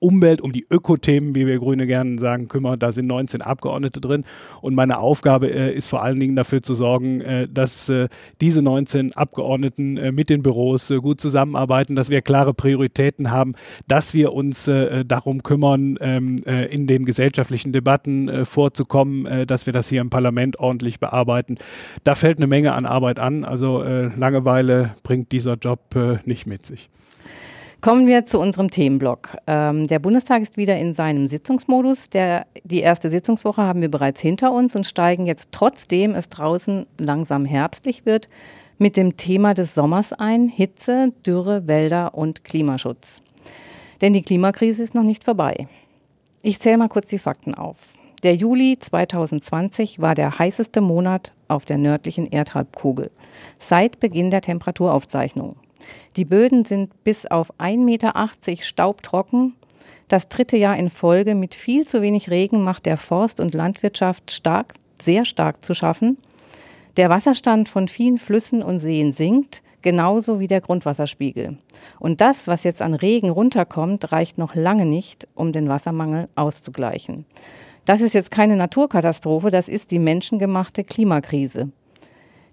Umwelt, 0.00 0.40
um 0.40 0.52
die 0.52 0.66
Ökothemen, 0.68 1.34
wie 1.34 1.46
wir 1.46 1.58
Grüne 1.58 1.86
gerne 1.86 2.18
sagen, 2.18 2.48
kümmert. 2.48 2.82
Da 2.82 2.90
sind 2.90 3.06
19 3.06 3.42
Abgeordnete 3.42 4.00
drin. 4.00 4.24
Und 4.62 4.74
meine 4.74 4.98
Aufgabe 4.98 5.50
äh, 5.50 5.74
ist 5.74 5.88
vor 5.88 6.02
allen 6.02 6.18
Dingen 6.18 6.36
dafür 6.36 6.62
zu 6.62 6.74
sorgen, 6.74 7.20
äh, 7.20 7.46
dass 7.48 7.88
äh, 7.88 8.08
diese 8.40 8.62
19 8.62 9.12
Abgeordneten 9.12 9.98
äh, 9.98 10.10
mit 10.10 10.30
den 10.30 10.42
Büros 10.42 10.90
äh, 10.90 10.96
gut 10.96 11.20
zusammenarbeiten, 11.20 11.96
dass 11.96 12.08
wir 12.08 12.22
klare 12.22 12.54
Prioritäten 12.54 13.30
haben, 13.30 13.54
dass 13.86 14.14
wir 14.14 14.32
uns 14.32 14.66
äh, 14.68 15.04
darum 15.04 15.42
kümmern, 15.42 15.98
ähm, 16.00 16.36
äh, 16.46 16.66
in 16.74 16.86
den 16.86 17.04
gesellschaftlichen 17.04 17.72
Debatten 17.72 18.46
vorzukommen, 18.46 19.46
dass 19.46 19.66
wir 19.66 19.72
das 19.72 19.88
hier 19.88 20.00
im 20.00 20.10
Parlament 20.10 20.58
ordentlich 20.58 21.00
bearbeiten. 21.00 21.58
Da 22.04 22.14
fällt 22.14 22.38
eine 22.38 22.46
Menge 22.46 22.72
an 22.72 22.86
Arbeit 22.86 23.18
an. 23.18 23.44
Also 23.44 23.82
Langeweile 23.82 24.94
bringt 25.02 25.32
dieser 25.32 25.54
Job 25.54 25.94
nicht 26.24 26.46
mit 26.46 26.66
sich. 26.66 26.88
Kommen 27.80 28.06
wir 28.06 28.26
zu 28.26 28.38
unserem 28.38 28.70
Themenblock. 28.70 29.38
Ähm, 29.46 29.86
der 29.86 30.00
Bundestag 30.00 30.42
ist 30.42 30.58
wieder 30.58 30.76
in 30.76 30.92
seinem 30.92 31.28
Sitzungsmodus. 31.28 32.10
Der, 32.10 32.46
die 32.62 32.80
erste 32.80 33.08
Sitzungswoche 33.08 33.62
haben 33.62 33.80
wir 33.80 33.90
bereits 33.90 34.20
hinter 34.20 34.52
uns 34.52 34.76
und 34.76 34.86
steigen 34.86 35.26
jetzt 35.26 35.48
trotzdem 35.50 36.14
es 36.14 36.28
draußen 36.28 36.86
langsam 36.98 37.46
herbstlich 37.46 38.04
wird 38.04 38.28
mit 38.76 38.98
dem 38.98 39.16
Thema 39.16 39.54
des 39.54 39.74
Sommers 39.74 40.12
ein, 40.12 40.48
Hitze, 40.48 41.14
Dürre, 41.24 41.66
Wälder 41.66 42.14
und 42.14 42.44
Klimaschutz. 42.44 43.22
Denn 44.02 44.12
die 44.12 44.22
Klimakrise 44.22 44.82
ist 44.82 44.94
noch 44.94 45.02
nicht 45.02 45.24
vorbei. 45.24 45.66
Ich 46.42 46.60
zähle 46.60 46.76
mal 46.76 46.88
kurz 46.88 47.08
die 47.08 47.18
Fakten 47.18 47.54
auf. 47.54 47.78
Der 48.22 48.34
Juli 48.34 48.78
2020 48.78 50.00
war 50.00 50.14
der 50.14 50.38
heißeste 50.38 50.82
Monat 50.82 51.32
auf 51.48 51.64
der 51.64 51.78
nördlichen 51.78 52.26
Erdhalbkugel 52.26 53.10
seit 53.58 54.00
Beginn 54.00 54.28
der 54.28 54.42
Temperaturaufzeichnung. 54.42 55.56
Die 56.16 56.24
Böden 56.24 56.64
sind 56.64 57.04
bis 57.04 57.26
auf 57.26 57.52
1,80 57.58 57.78
Meter 57.78 58.14
staubtrocken. 58.62 59.54
Das 60.08 60.28
dritte 60.28 60.56
Jahr 60.56 60.76
in 60.76 60.90
Folge 60.90 61.34
mit 61.34 61.54
viel 61.54 61.86
zu 61.86 62.02
wenig 62.02 62.30
Regen 62.30 62.64
macht 62.64 62.86
der 62.86 62.96
Forst- 62.96 63.40
und 63.40 63.54
Landwirtschaft 63.54 64.32
stark, 64.32 64.74
sehr 65.00 65.24
stark 65.24 65.62
zu 65.64 65.74
schaffen. 65.74 66.18
Der 66.96 67.08
Wasserstand 67.08 67.68
von 67.68 67.88
vielen 67.88 68.18
Flüssen 68.18 68.62
und 68.62 68.80
Seen 68.80 69.12
sinkt, 69.12 69.62
genauso 69.82 70.40
wie 70.40 70.46
der 70.46 70.60
Grundwasserspiegel. 70.60 71.58
Und 71.98 72.20
das, 72.20 72.46
was 72.46 72.64
jetzt 72.64 72.82
an 72.82 72.94
Regen 72.94 73.30
runterkommt, 73.30 74.12
reicht 74.12 74.38
noch 74.38 74.54
lange 74.54 74.86
nicht, 74.86 75.28
um 75.34 75.52
den 75.52 75.68
Wassermangel 75.68 76.26
auszugleichen. 76.34 77.24
Das 77.84 78.00
ist 78.00 78.14
jetzt 78.14 78.30
keine 78.30 78.56
Naturkatastrophe, 78.56 79.50
das 79.50 79.68
ist 79.68 79.90
die 79.90 79.98
menschengemachte 79.98 80.84
Klimakrise. 80.84 81.70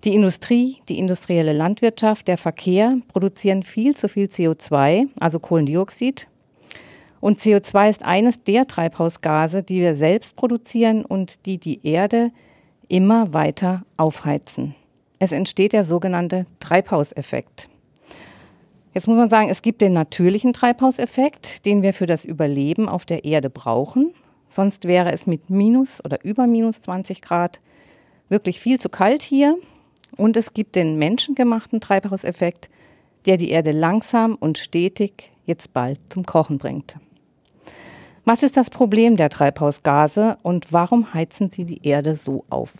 Die 0.03 0.13
Industrie, 0.13 0.77
die 0.89 0.99
industrielle 0.99 1.53
Landwirtschaft, 1.53 2.27
der 2.27 2.37
Verkehr 2.37 2.97
produzieren 3.07 3.63
viel 3.63 3.95
zu 3.95 4.07
viel 4.07 4.27
CO2, 4.27 5.07
also 5.19 5.39
Kohlendioxid. 5.39 6.27
Und 7.19 7.39
CO2 7.39 7.89
ist 7.89 8.03
eines 8.03 8.43
der 8.43 8.67
Treibhausgase, 8.67 9.63
die 9.63 9.81
wir 9.81 9.95
selbst 9.95 10.35
produzieren 10.35 11.03
und 11.03 11.45
die 11.47 11.57
die 11.57 11.85
Erde 11.85 12.31
immer 12.87 13.33
weiter 13.33 13.83
aufheizen. 13.97 14.75
Es 15.17 15.31
entsteht 15.31 15.73
der 15.73 15.83
sogenannte 15.83 16.45
Treibhauseffekt. 16.59 17.69
Jetzt 18.93 19.07
muss 19.07 19.17
man 19.17 19.29
sagen, 19.29 19.49
es 19.49 19.63
gibt 19.63 19.81
den 19.81 19.93
natürlichen 19.93 20.53
Treibhauseffekt, 20.53 21.65
den 21.65 21.81
wir 21.81 21.93
für 21.93 22.05
das 22.05 22.23
Überleben 22.23 22.87
auf 22.87 23.05
der 23.05 23.25
Erde 23.25 23.49
brauchen. 23.49 24.11
Sonst 24.47 24.85
wäre 24.85 25.11
es 25.11 25.25
mit 25.25 25.49
minus 25.49 26.05
oder 26.05 26.23
über 26.23 26.45
minus 26.45 26.81
20 26.83 27.23
Grad 27.23 27.59
wirklich 28.29 28.59
viel 28.59 28.79
zu 28.79 28.89
kalt 28.89 29.23
hier 29.23 29.57
und 30.15 30.37
es 30.37 30.53
gibt 30.53 30.75
den 30.75 30.97
menschengemachten 30.97 31.79
Treibhauseffekt, 31.81 32.69
der 33.25 33.37
die 33.37 33.49
Erde 33.49 33.71
langsam 33.71 34.35
und 34.35 34.57
stetig 34.57 35.31
jetzt 35.45 35.73
bald 35.73 35.99
zum 36.09 36.25
Kochen 36.25 36.57
bringt. 36.57 36.97
Was 38.25 38.43
ist 38.43 38.57
das 38.57 38.69
Problem 38.69 39.15
der 39.15 39.29
Treibhausgase 39.29 40.37
und 40.43 40.73
warum 40.73 41.13
heizen 41.13 41.49
sie 41.49 41.65
die 41.65 41.87
Erde 41.87 42.15
so 42.15 42.43
auf? 42.49 42.73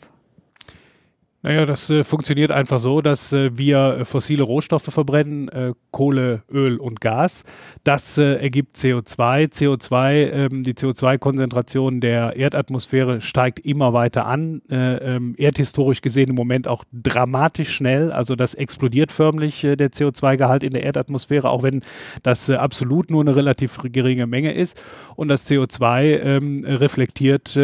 Naja, 1.48 1.66
das 1.66 1.90
äh, 1.90 2.04
funktioniert 2.04 2.52
einfach 2.52 2.78
so, 2.78 3.00
dass 3.00 3.32
äh, 3.32 3.58
wir 3.58 4.00
äh, 4.00 4.04
fossile 4.04 4.44
Rohstoffe 4.44 4.84
verbrennen, 4.84 5.48
äh, 5.48 5.72
Kohle, 5.92 6.44
Öl 6.52 6.76
und 6.76 7.00
Gas. 7.00 7.46
Das 7.86 8.18
äh, 8.18 8.34
ergibt 8.34 8.76
CO2. 8.76 9.54
CO2, 9.54 10.30
ähm, 10.30 10.64
die 10.64 10.74
CO2-Konzentration 10.74 12.02
der 12.02 12.36
Erdatmosphäre 12.36 13.22
steigt 13.22 13.60
immer 13.60 13.94
weiter 13.94 14.26
an. 14.26 14.62
Äh, 14.70 14.98
ähm, 14.98 15.36
erdhistorisch 15.38 16.02
gesehen 16.02 16.32
im 16.32 16.36
Moment 16.36 16.68
auch 16.68 16.84
dramatisch 16.92 17.74
schnell. 17.74 18.12
Also 18.12 18.36
das 18.36 18.54
explodiert 18.54 19.14
förmlich 19.14 19.62
der 19.62 19.90
CO2-Gehalt 19.90 20.64
in 20.64 20.74
der 20.74 20.84
Erdatmosphäre, 20.84 21.50
auch 21.50 21.64
wenn 21.64 21.80
das 22.24 22.50
absolut 22.50 23.10
nur 23.10 23.22
eine 23.22 23.38
relativ 23.38 23.80
geringe 23.84 24.28
Menge 24.28 24.52
ist. 24.52 24.84
Und 25.16 25.30
das 25.30 25.50
CO2 25.50 26.20
ähm, 26.20 26.66
reflektiert 26.66 27.58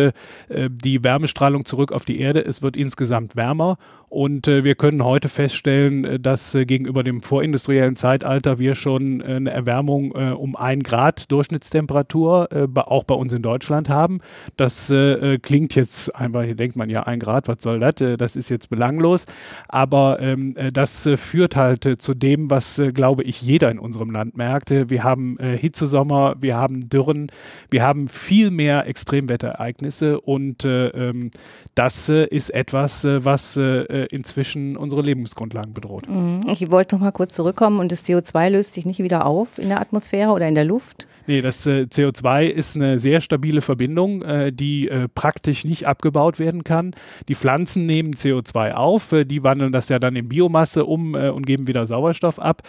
die 0.49 1.03
Wärmestrahlung 1.03 1.65
zurück 1.65 1.91
auf 1.91 2.05
die 2.05 2.19
Erde. 2.19 2.45
Es 2.45 2.61
wird 2.61 2.77
insgesamt 2.77 3.35
wärmer. 3.35 3.72
Und 4.13 4.47
äh, 4.47 4.63
wir 4.63 4.75
können 4.75 5.03
heute 5.03 5.27
feststellen, 5.27 6.05
äh, 6.05 6.19
dass 6.19 6.53
äh, 6.53 6.67
gegenüber 6.67 7.03
dem 7.03 7.23
vorindustriellen 7.23 7.95
Zeitalter 7.95 8.59
wir 8.59 8.75
schon 8.75 9.21
äh, 9.21 9.23
eine 9.23 9.49
Erwärmung 9.49 10.13
äh, 10.13 10.29
um 10.33 10.55
ein 10.55 10.81
Grad 10.81 11.31
Durchschnittstemperatur 11.31 12.49
äh, 12.51 12.67
auch 12.79 13.05
bei 13.05 13.15
uns 13.15 13.33
in 13.33 13.41
Deutschland 13.41 13.89
haben. 13.89 14.19
Das 14.55 14.93
klingt 15.41 15.75
jetzt 15.75 16.15
einfach, 16.15 16.43
hier 16.43 16.55
denkt 16.55 16.75
man 16.75 16.89
ja 16.89 17.03
ein 17.03 17.19
Grad, 17.19 17.47
was 17.47 17.57
soll 17.61 17.79
das? 17.79 18.17
das 18.17 18.35
ist 18.35 18.49
jetzt 18.49 18.69
belanglos. 18.69 19.25
Aber 19.67 20.19
ähm, 20.19 20.53
das 20.73 21.09
führt 21.15 21.55
halt 21.55 22.01
zu 22.01 22.13
dem, 22.13 22.49
was, 22.49 22.81
glaube 22.93 23.23
ich, 23.23 23.41
jeder 23.41 23.71
in 23.71 23.79
unserem 23.79 24.11
Land 24.11 24.35
merkt. 24.37 24.69
wir 24.69 25.03
haben 25.03 25.37
Hitzesommer, 25.39 26.35
wir 26.39 26.57
haben 26.57 26.89
Dürren, 26.89 27.31
wir 27.69 27.83
haben 27.83 28.07
viel 28.09 28.51
mehr 28.51 28.85
Extremwetterereignisse 28.87 30.19
und 30.19 30.65
ähm, 30.65 31.31
das 31.75 32.09
ist 32.09 32.49
etwas, 32.49 33.05
was 33.05 33.52
äh, 33.61 34.05
inzwischen 34.05 34.77
unsere 34.77 35.01
Lebensgrundlagen 35.01 35.73
bedroht. 35.73 36.07
Mhm. 36.09 36.41
Ich 36.47 36.69
wollte 36.71 36.95
noch 36.95 37.01
mal 37.01 37.11
kurz 37.11 37.33
zurückkommen 37.33 37.79
und 37.79 37.91
das 37.91 38.03
CO2 38.05 38.49
löst 38.49 38.73
sich 38.73 38.85
nicht 38.85 38.99
wieder 38.99 39.25
auf 39.25 39.57
in 39.57 39.69
der 39.69 39.81
Atmosphäre 39.81 40.31
oder 40.31 40.47
in 40.47 40.55
der 40.55 40.65
Luft? 40.65 41.07
Nee, 41.25 41.41
das 41.41 41.65
äh, 41.65 41.85
CO2 41.89 42.47
ist 42.47 42.75
eine 42.75 42.99
sehr 42.99 43.21
stabile 43.21 43.61
Verbindung, 43.61 44.23
äh, 44.23 44.51
die 44.51 44.89
äh, 44.89 45.07
praktisch 45.07 45.63
nicht 45.63 45.87
abgebaut 45.87 46.37
werden 46.37 46.65
kann. 46.65 46.93
Die 47.29 47.35
Pflanzen 47.35 47.85
nehmen 47.85 48.13
CO2 48.13 48.73
auf, 48.73 49.13
äh, 49.13 49.23
die 49.23 49.43
wandeln 49.43 49.71
das 49.71 49.87
ja 49.87 49.99
dann 49.99 50.17
in 50.17 50.27
Biomasse 50.27 50.85
um 50.85 51.15
äh, 51.15 51.29
und 51.29 51.47
geben 51.47 51.67
wieder 51.67 51.87
Sauerstoff 51.87 52.39
ab. 52.39 52.61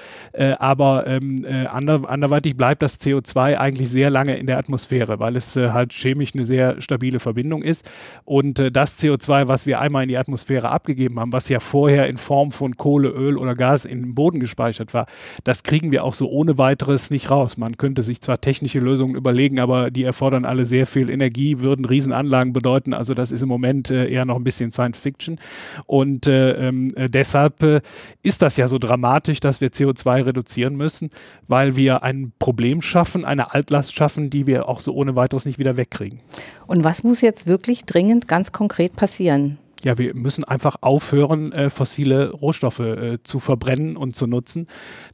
Aber 0.58 1.06
ähm, 1.06 1.46
ander 1.70 2.08
anderweitig 2.08 2.56
bleibt 2.56 2.82
das 2.82 3.00
CO2 3.00 3.56
eigentlich 3.56 3.88
sehr 3.88 4.10
lange 4.10 4.36
in 4.36 4.46
der 4.46 4.58
Atmosphäre, 4.58 5.18
weil 5.18 5.36
es 5.36 5.56
halt 5.56 5.92
chemisch 5.92 6.34
eine 6.34 6.44
sehr 6.44 6.80
stabile 6.80 7.20
Verbindung 7.20 7.62
ist. 7.62 7.90
Und 8.24 8.58
das 8.74 9.00
CO2, 9.00 9.48
was 9.48 9.66
wir 9.66 9.80
einmal 9.80 10.02
in 10.02 10.08
die 10.08 10.18
Atmosphäre 10.18 10.70
abgegeben 10.74 11.18
haben, 11.18 11.32
was 11.32 11.48
ja 11.48 11.60
vorher 11.60 12.06
in 12.08 12.16
Form 12.16 12.50
von 12.50 12.76
Kohle, 12.76 13.08
Öl 13.08 13.38
oder 13.38 13.54
Gas 13.54 13.84
im 13.84 14.14
Boden 14.14 14.40
gespeichert 14.40 14.92
war, 14.92 15.06
das 15.44 15.62
kriegen 15.62 15.90
wir 15.90 16.04
auch 16.04 16.14
so 16.14 16.28
ohne 16.28 16.58
weiteres 16.58 17.10
nicht 17.10 17.30
raus. 17.30 17.56
Man 17.56 17.76
könnte 17.76 18.02
sich 18.02 18.20
zwar 18.20 18.40
technische 18.40 18.78
Lösungen 18.78 19.14
überlegen, 19.14 19.60
aber 19.60 19.90
die 19.90 20.04
erfordern 20.04 20.44
alle 20.44 20.66
sehr 20.66 20.86
viel 20.86 21.08
Energie, 21.08 21.60
würden 21.60 21.84
Riesenanlagen 21.84 22.52
bedeuten. 22.52 22.92
Also 22.92 23.14
das 23.14 23.32
ist 23.32 23.42
im 23.42 23.48
Moment 23.48 23.90
äh, 23.90 24.08
eher 24.08 24.24
noch 24.24 24.36
ein 24.36 24.44
bisschen 24.44 24.70
Science 24.70 24.98
Fiction. 24.98 25.38
Und 25.86 26.26
äh, 26.26 26.68
ähm, 26.68 26.90
äh, 26.96 27.08
deshalb 27.08 27.82
ist 28.22 28.42
das 28.42 28.56
ja 28.56 28.68
so 28.68 28.78
dramatisch, 28.78 29.40
dass 29.40 29.60
wir 29.60 29.70
CO2 29.70 30.26
reduzieren 30.26 30.76
müssen, 30.76 31.10
weil 31.48 31.76
wir 31.76 32.02
ein 32.02 32.32
Problem 32.38 32.82
schaffen, 32.82 33.24
eine 33.24 33.54
Altlast 33.54 33.94
schaffen, 33.94 34.30
die 34.30 34.46
wir 34.46 34.68
auch 34.68 34.80
so 34.80 34.92
ohne 34.94 35.16
weiteres 35.16 35.46
nicht 35.46 35.58
wieder 35.58 35.76
wegkriegen. 35.76 36.20
Und 36.66 36.84
was 36.84 37.04
muss 37.04 37.20
jetzt 37.20 37.46
wirklich 37.46 37.84
dringend 37.84 38.28
ganz 38.28 38.52
konkret 38.52 38.96
passieren? 38.96 39.58
Ja, 39.84 39.98
wir 39.98 40.14
müssen 40.14 40.44
einfach 40.44 40.76
aufhören, 40.80 41.52
äh, 41.52 41.70
fossile 41.70 42.30
Rohstoffe 42.30 42.80
äh, 42.80 43.22
zu 43.22 43.38
verbrennen 43.38 43.96
und 43.96 44.16
zu 44.16 44.26
nutzen. 44.26 44.66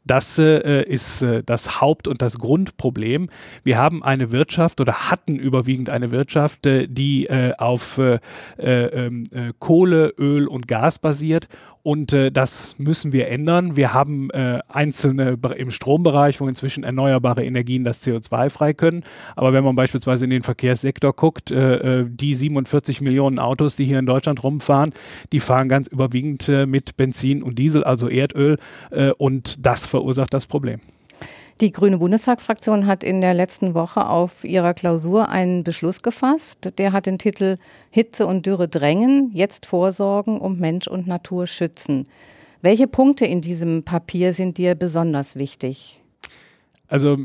Das 0.04 0.38
äh, 0.38 0.82
ist 0.82 1.22
äh, 1.22 1.42
das 1.44 1.80
Haupt- 1.80 2.08
und 2.08 2.22
das 2.22 2.38
Grundproblem. 2.38 3.28
Wir 3.64 3.78
haben 3.78 4.02
eine 4.02 4.32
Wirtschaft 4.32 4.80
oder 4.80 5.10
hatten 5.10 5.36
überwiegend 5.36 5.90
eine 5.90 6.10
Wirtschaft, 6.10 6.66
äh, 6.66 6.86
die 6.88 7.26
äh, 7.26 7.52
auf 7.58 8.00
ähm, 8.58 9.24
Kohle, 9.58 10.14
Öl 10.18 10.46
und 10.46 10.68
Gas 10.68 10.98
basiert 10.98 11.48
und 11.82 12.12
äh, 12.12 12.30
das 12.30 12.78
müssen 12.78 13.12
wir 13.12 13.28
ändern. 13.28 13.76
Wir 13.76 13.94
haben 13.94 14.30
äh, 14.30 14.60
einzelne 14.68 15.38
im 15.56 15.70
Strombereich, 15.70 16.40
wo 16.40 16.46
inzwischen 16.46 16.84
erneuerbare 16.84 17.44
Energien 17.44 17.84
das 17.84 18.06
CO2 18.06 18.50
frei 18.50 18.72
können. 18.74 19.02
Aber 19.34 19.52
wenn 19.52 19.64
man 19.64 19.76
beispielsweise 19.76 20.24
in 20.24 20.30
den 20.30 20.42
Verkehrssektor 20.42 21.12
guckt, 21.14 21.50
äh, 21.50 22.00
äh 22.00 22.06
die 22.08 22.34
47 22.34 23.00
Millionen 23.00 23.38
Autos, 23.38 23.76
die 23.76 23.84
hier 23.84 23.98
in 23.98 24.06
Deutschland 24.06 24.42
rumfahren, 24.42 24.92
die 25.32 25.40
fahren 25.40 25.68
ganz 25.68 25.86
überwiegend 25.86 26.48
äh, 26.48 26.66
mit 26.66 26.96
Benzin 26.96 27.42
und 27.42 27.58
Diesel, 27.58 27.84
also 27.84 28.08
Erdöl. 28.08 28.58
Äh, 28.90 29.12
und 29.12 29.64
das 29.64 29.86
verursacht 29.86 30.34
das 30.34 30.46
Problem. 30.46 30.80
Die 31.60 31.72
Grüne 31.72 31.98
Bundestagsfraktion 31.98 32.86
hat 32.86 33.04
in 33.04 33.20
der 33.20 33.34
letzten 33.34 33.74
Woche 33.74 34.08
auf 34.08 34.44
ihrer 34.44 34.72
Klausur 34.72 35.28
einen 35.28 35.62
Beschluss 35.62 36.00
gefasst. 36.00 36.72
Der 36.78 36.92
hat 36.92 37.04
den 37.04 37.18
Titel 37.18 37.58
Hitze 37.90 38.26
und 38.26 38.46
Dürre 38.46 38.66
drängen, 38.66 39.30
jetzt 39.34 39.66
vorsorgen 39.66 40.38
und 40.38 40.58
Mensch 40.58 40.88
und 40.88 41.06
Natur 41.06 41.46
schützen. 41.46 42.08
Welche 42.62 42.86
Punkte 42.86 43.26
in 43.26 43.42
diesem 43.42 43.82
Papier 43.82 44.32
sind 44.32 44.56
dir 44.56 44.74
besonders 44.74 45.36
wichtig? 45.36 46.00
Also 46.88 47.18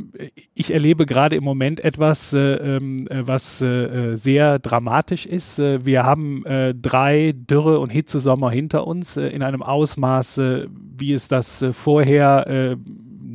ich 0.54 0.72
erlebe 0.72 1.08
gerade 1.08 1.36
im 1.36 1.44
Moment 1.44 1.84
etwas, 1.84 2.34
äh, 2.34 2.56
ähm, 2.56 3.08
äh, 3.08 3.24
was 3.26 3.62
äh, 3.62 4.16
sehr 4.16 4.60
dramatisch 4.60 5.26
ist. 5.26 5.58
Äh, 5.58 5.84
wir 5.84 6.04
haben 6.04 6.46
äh, 6.46 6.76
drei 6.76 7.34
Dürre- 7.34 7.80
und 7.80 7.90
Hitzesommer 7.90 8.52
hinter 8.52 8.86
uns 8.86 9.18
äh, 9.18 9.28
in 9.30 9.42
einem 9.42 9.64
Ausmaß, 9.64 10.40
wie 10.70 11.14
es 11.14 11.30
das 11.30 11.66
vorher 11.72 12.78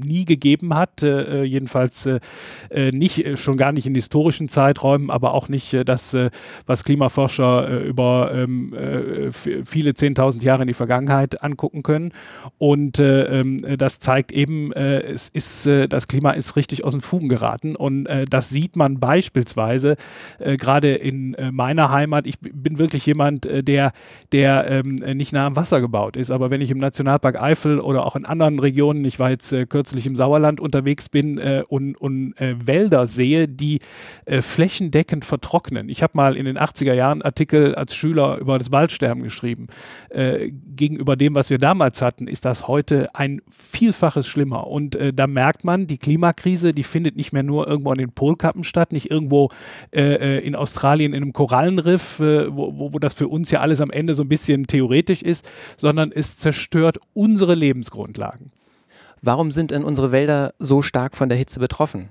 nie 0.05 0.25
gegeben 0.25 0.75
hat, 0.75 1.03
äh, 1.03 1.43
äh 1.43 1.45
jedenfalls 1.45 2.07
äh, 2.07 2.21
äh, 2.71 2.93
nicht, 2.93 3.25
äh, 3.25 3.37
schon 3.37 3.57
gar 3.57 3.73
nicht 3.73 3.87
in 3.87 3.95
historischen 3.95 4.49
Zeiträumen, 4.49 5.11
aber 5.11 5.35
auch 5.35 5.49
nicht 5.49 5.77
das, 5.87 6.17
was 6.67 6.85
Klimaforscher 6.85 7.81
über 7.81 8.33
ähm, 8.35 8.75
viele 9.65 9.95
zehntausend 9.95 10.43
Jahre 10.45 10.63
in 10.63 10.69
die 10.69 10.75
Vergangenheit 10.75 11.43
angucken 11.43 11.83
können. 11.83 12.13
Und 12.59 12.99
ähm, 12.99 13.59
das 13.79 13.99
zeigt 13.99 14.33
eben, 14.33 14.73
es 14.73 15.29
ist, 15.29 15.67
das 15.67 16.09
Klima 16.09 16.33
ist 16.33 16.57
richtig 16.57 16.85
aus 16.85 16.93
den 16.93 17.01
Fugen 17.01 17.29
geraten. 17.29 17.77
Und 17.77 18.09
das 18.29 18.49
sieht 18.49 18.77
man 18.77 18.99
beispielsweise 18.99 19.97
gerade 20.39 20.95
in 20.95 21.37
meiner 21.53 21.91
Heimat. 21.91 22.27
Ich 22.27 22.39
bin 22.41 22.79
wirklich 22.79 23.07
jemand, 23.07 23.49
der, 23.51 23.93
der 24.33 24.71
ähm, 24.71 24.97
nicht 24.97 25.33
nah 25.33 25.47
am 25.47 25.57
Wasser 25.57 25.81
gebaut 25.81 26.17
ist, 26.17 26.31
aber 26.31 26.51
wenn 26.51 26.61
ich 26.61 26.71
im 26.71 26.79
Nationalpark 26.79 27.41
Eifel 27.41 27.81
oder 27.81 28.07
auch 28.07 28.17
in 28.17 28.25
anderen 28.25 28.59
Regionen, 28.59 29.05
ich 29.05 29.19
war 29.19 29.31
jetzt 29.31 29.55
kürzlich 29.69 29.90
plötzlich 29.91 30.07
im 30.07 30.15
Sauerland 30.15 30.61
unterwegs 30.61 31.09
bin 31.09 31.39
äh, 31.39 31.65
und, 31.69 31.97
und 31.97 32.35
äh, 32.41 32.55
Wälder 32.65 33.09
sehe, 33.09 33.49
die 33.49 33.81
äh, 34.25 34.41
flächendeckend 34.41 35.25
vertrocknen. 35.25 35.89
Ich 35.89 36.05
habe 36.05 36.13
mal 36.15 36.37
in 36.37 36.45
den 36.45 36.57
80er 36.59 36.95
Jahren 36.95 37.23
Artikel 37.23 37.75
als 37.75 37.97
Schüler 37.97 38.39
über 38.39 38.59
das 38.59 38.71
Waldsterben 38.71 39.25
geschrieben. 39.25 39.67
Äh, 40.11 40.53
gegenüber 40.77 41.17
dem, 41.17 41.35
was 41.35 41.51
wir 41.51 41.59
damals 41.59 42.03
hatten, 42.03 42.29
ist 42.29 42.45
das 42.45 42.69
heute 42.69 43.13
ein 43.15 43.43
Vielfaches 43.51 44.29
schlimmer. 44.29 44.69
Und 44.69 44.95
äh, 44.95 45.13
da 45.13 45.27
merkt 45.27 45.65
man, 45.65 45.89
die 45.89 45.99
Klimakrise, 45.99 46.73
die 46.73 46.85
findet 46.85 47.17
nicht 47.17 47.33
mehr 47.33 47.43
nur 47.43 47.67
irgendwo 47.67 47.91
an 47.91 47.99
den 47.99 48.13
Polkappen 48.13 48.63
statt, 48.63 48.93
nicht 48.93 49.11
irgendwo 49.11 49.51
äh, 49.93 50.39
in 50.47 50.55
Australien 50.55 51.13
in 51.13 51.23
einem 51.23 51.33
Korallenriff, 51.33 52.21
wo, 52.21 52.79
wo, 52.79 52.93
wo 52.93 52.99
das 53.01 53.15
für 53.15 53.27
uns 53.27 53.51
ja 53.51 53.61
alles 53.61 53.81
am 53.81 53.91
Ende 53.91 54.15
so 54.15 54.23
ein 54.23 54.29
bisschen 54.29 54.69
theoretisch 54.69 55.23
ist, 55.23 55.51
sondern 55.77 56.13
es 56.13 56.39
zerstört 56.39 56.99
unsere 57.13 57.57
Lebensgrundlagen. 57.57 58.53
Warum 59.23 59.51
sind 59.51 59.71
denn 59.71 59.85
unsere 59.85 60.13
Wälder 60.13 60.55
so 60.59 60.83
stark 60.83 61.17
von 61.17 61.29
der 61.29 61.39
Hitze 61.39 61.61
betroffen? 61.61 62.09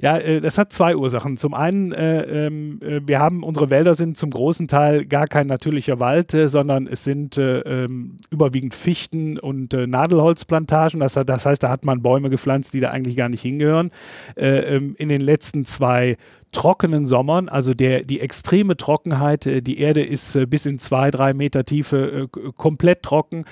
Ja, 0.00 0.16
äh, 0.16 0.40
das 0.40 0.58
hat 0.58 0.72
zwei 0.72 0.96
Ursachen. 0.96 1.36
Zum 1.36 1.54
einen, 1.54 1.92
äh, 1.92 2.46
ähm, 2.46 2.78
äh, 2.82 3.00
wir 3.04 3.18
haben, 3.18 3.42
unsere 3.42 3.68
Wälder 3.68 3.96
sind 3.96 4.16
zum 4.16 4.30
großen 4.30 4.68
Teil 4.68 5.04
gar 5.04 5.26
kein 5.26 5.48
natürlicher 5.48 5.98
Wald, 5.98 6.30
sondern 6.30 6.86
es 6.86 7.02
sind 7.02 7.36
äh, 7.36 7.60
ähm, 7.60 8.18
überwiegend 8.30 8.74
Fichten 8.74 9.38
und 9.38 9.72
Nadelholzplantagen. 9.72 11.00
Das, 11.00 11.14
das, 11.14 11.46
heißt, 11.46 11.62
da 11.62 11.68
hat 11.68 11.84
man 11.84 12.02
Bäume 12.02 12.30
gepflanzt, 12.30 12.74
die 12.74 12.80
da 12.80 12.90
eigentlich 12.90 13.16
gar 13.16 13.28
nicht 13.28 13.42
hingehören. 13.42 13.90
Ähm, 14.36 14.94
in 14.98 15.08
den 15.08 15.20
letzten 15.20 15.64
zwei 15.64 16.16
trockenen 16.52 17.06
Sommern, 17.06 17.48
also 17.48 17.74
der, 17.74 18.04
die 18.04 18.20
extreme 18.20 18.76
Trockenheit, 18.76 19.46
äh, 19.46 19.60
die 19.60 19.78
Erde 19.78 20.02
ist 20.02 20.34
äh, 20.34 20.46
bis 20.46 20.66
in 20.66 20.78
zwei, 20.78 21.10
drei 21.10 21.34
Meter 21.34 21.64
Tiefe 21.64 22.28
äh, 22.34 22.50
komplett 22.56 23.02
trocken 23.02 23.44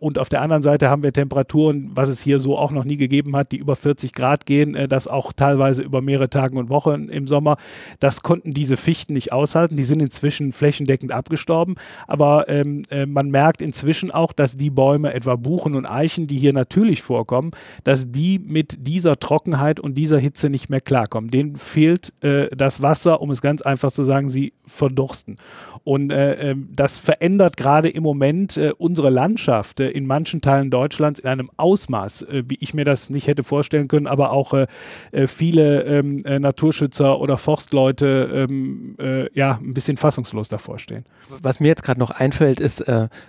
und 0.00 0.18
auf 0.18 0.28
der 0.28 0.42
anderen 0.42 0.62
Seite 0.62 0.88
haben 0.88 1.02
wir 1.02 1.12
Temperaturen, 1.12 1.90
was 1.94 2.08
es 2.08 2.22
hier 2.22 2.38
so 2.38 2.56
auch 2.56 2.70
noch 2.70 2.84
nie 2.84 2.96
gegeben 2.96 3.36
hat, 3.36 3.52
die 3.52 3.58
über 3.58 3.76
40 3.76 4.12
Grad 4.12 4.46
gehen, 4.46 4.76
das 4.88 5.06
auch 5.06 5.32
teilweise 5.32 5.82
über 5.82 6.00
mehrere 6.00 6.30
Tage 6.30 6.58
und 6.58 6.68
Wochen 6.68 7.08
im 7.08 7.26
Sommer. 7.26 7.56
Das 8.00 8.22
konnten 8.22 8.52
diese 8.52 8.76
Fichten 8.76 9.12
nicht 9.12 9.32
aushalten, 9.32 9.76
die 9.76 9.84
sind 9.84 10.00
inzwischen 10.00 10.52
flächendeckend 10.52 11.12
abgestorben, 11.12 11.76
aber 12.06 12.48
ähm, 12.48 12.82
man 13.06 13.30
merkt 13.30 13.62
inzwischen 13.62 14.10
auch, 14.10 14.32
dass 14.32 14.56
die 14.56 14.70
Bäume, 14.70 15.12
etwa 15.12 15.36
Buchen 15.36 15.74
und 15.74 15.86
Eichen, 15.86 16.26
die 16.26 16.38
hier 16.38 16.52
natürlich 16.52 17.02
vorkommen, 17.02 17.52
dass 17.84 18.10
die 18.10 18.38
mit 18.38 18.86
dieser 18.86 19.18
Trockenheit 19.18 19.80
und 19.80 19.94
dieser 19.94 20.18
Hitze 20.18 20.50
nicht 20.50 20.70
mehr 20.70 20.80
klarkommen. 20.80 21.30
Denen 21.30 21.56
fehlt 21.56 22.12
äh, 22.22 22.27
äh, 22.28 22.56
das 22.56 22.82
Wasser, 22.82 23.20
um 23.20 23.30
es 23.30 23.42
ganz 23.42 23.62
einfach 23.62 23.90
zu 23.90 24.04
sagen, 24.04 24.28
sie 24.30 24.52
verdursten. 24.66 25.36
Und 25.84 26.10
äh, 26.10 26.50
ähm, 26.50 26.68
das 26.74 26.98
verändert 26.98 27.56
gerade 27.56 27.88
im 27.88 28.02
Moment 28.02 28.58
äh, 28.58 28.72
unsere 28.76 29.08
Landschaft 29.08 29.80
äh, 29.80 29.88
in 29.88 30.06
manchen 30.06 30.42
Teilen 30.42 30.70
Deutschlands 30.70 31.18
in 31.18 31.28
einem 31.28 31.50
Ausmaß, 31.56 32.22
äh, 32.22 32.42
wie 32.46 32.58
ich 32.60 32.74
mir 32.74 32.84
das 32.84 33.08
nicht 33.08 33.26
hätte 33.26 33.42
vorstellen 33.42 33.88
können, 33.88 34.06
aber 34.06 34.32
auch 34.32 34.52
viele 35.26 35.84
ähm, 35.84 36.16
Naturschützer 36.16 37.18
oder 37.20 37.38
Forstleute 37.38 38.46
ähm, 38.48 38.96
ja 39.34 39.58
ein 39.62 39.74
bisschen 39.74 39.96
fassungslos 39.96 40.48
davor 40.48 40.78
stehen. 40.78 41.04
Was 41.40 41.60
mir 41.60 41.68
jetzt 41.68 41.82
gerade 41.82 42.00
noch 42.00 42.10
einfällt, 42.10 42.60
ist, 42.60 42.84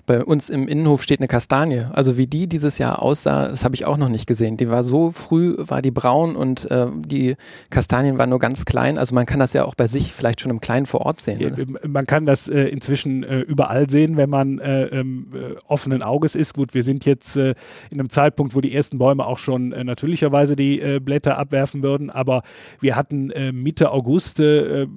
bei 0.05 0.23
uns 0.23 0.49
im 0.49 0.67
Innenhof 0.67 1.03
steht 1.03 1.19
eine 1.19 1.27
Kastanie. 1.27 1.85
Also 1.91 2.17
wie 2.17 2.27
die 2.27 2.47
dieses 2.47 2.77
Jahr 2.77 3.01
aussah, 3.01 3.47
das 3.47 3.63
habe 3.63 3.75
ich 3.75 3.85
auch 3.85 3.97
noch 3.97 4.09
nicht 4.09 4.27
gesehen. 4.27 4.57
Die 4.57 4.69
war 4.69 4.83
so 4.83 5.11
früh, 5.11 5.55
war 5.57 5.81
die 5.81 5.91
braun 5.91 6.35
und 6.35 6.67
die 7.05 7.35
Kastanien 7.69 8.17
waren 8.17 8.29
nur 8.29 8.39
ganz 8.39 8.65
klein. 8.65 8.88
Also 8.97 9.15
man 9.15 9.25
kann 9.25 9.39
das 9.39 9.53
ja 9.53 9.65
auch 9.65 9.75
bei 9.75 9.87
sich 9.87 10.13
vielleicht 10.13 10.41
schon 10.41 10.51
im 10.51 10.59
Kleinen 10.59 10.85
vor 10.85 11.01
Ort 11.01 11.21
sehen. 11.21 11.39
Ja, 11.39 11.51
man 11.87 12.05
kann 12.05 12.25
das 12.25 12.47
äh, 12.47 12.63
inzwischen 12.63 13.23
äh, 13.23 13.39
überall 13.39 13.89
sehen, 13.89 14.17
wenn 14.17 14.29
man 14.29 14.59
äh, 14.59 14.85
ähm, 14.85 15.27
äh 15.33 15.55
offenen 15.67 16.01
Auges 16.01 16.35
ist. 16.35 16.53
Gut, 16.53 16.73
wir 16.73 16.83
sind 16.83 17.05
jetzt 17.05 17.35
äh, 17.35 17.53
in 17.91 17.99
einem 17.99 18.09
Zeitpunkt, 18.09 18.55
wo 18.55 18.61
die 18.61 18.73
ersten 18.73 18.97
Bäume 18.97 19.25
auch 19.25 19.37
schon 19.37 19.71
äh, 19.71 19.83
natürlicherweise 19.83 20.55
die 20.55 20.99
Blätter 21.01 21.37
abwerfen 21.37 21.83
würden. 21.83 22.09
Aber 22.09 22.43
wir 22.79 22.95
hatten 22.95 23.31
Mitte 23.53 23.91
August, 23.91 24.39
habe 24.39 24.89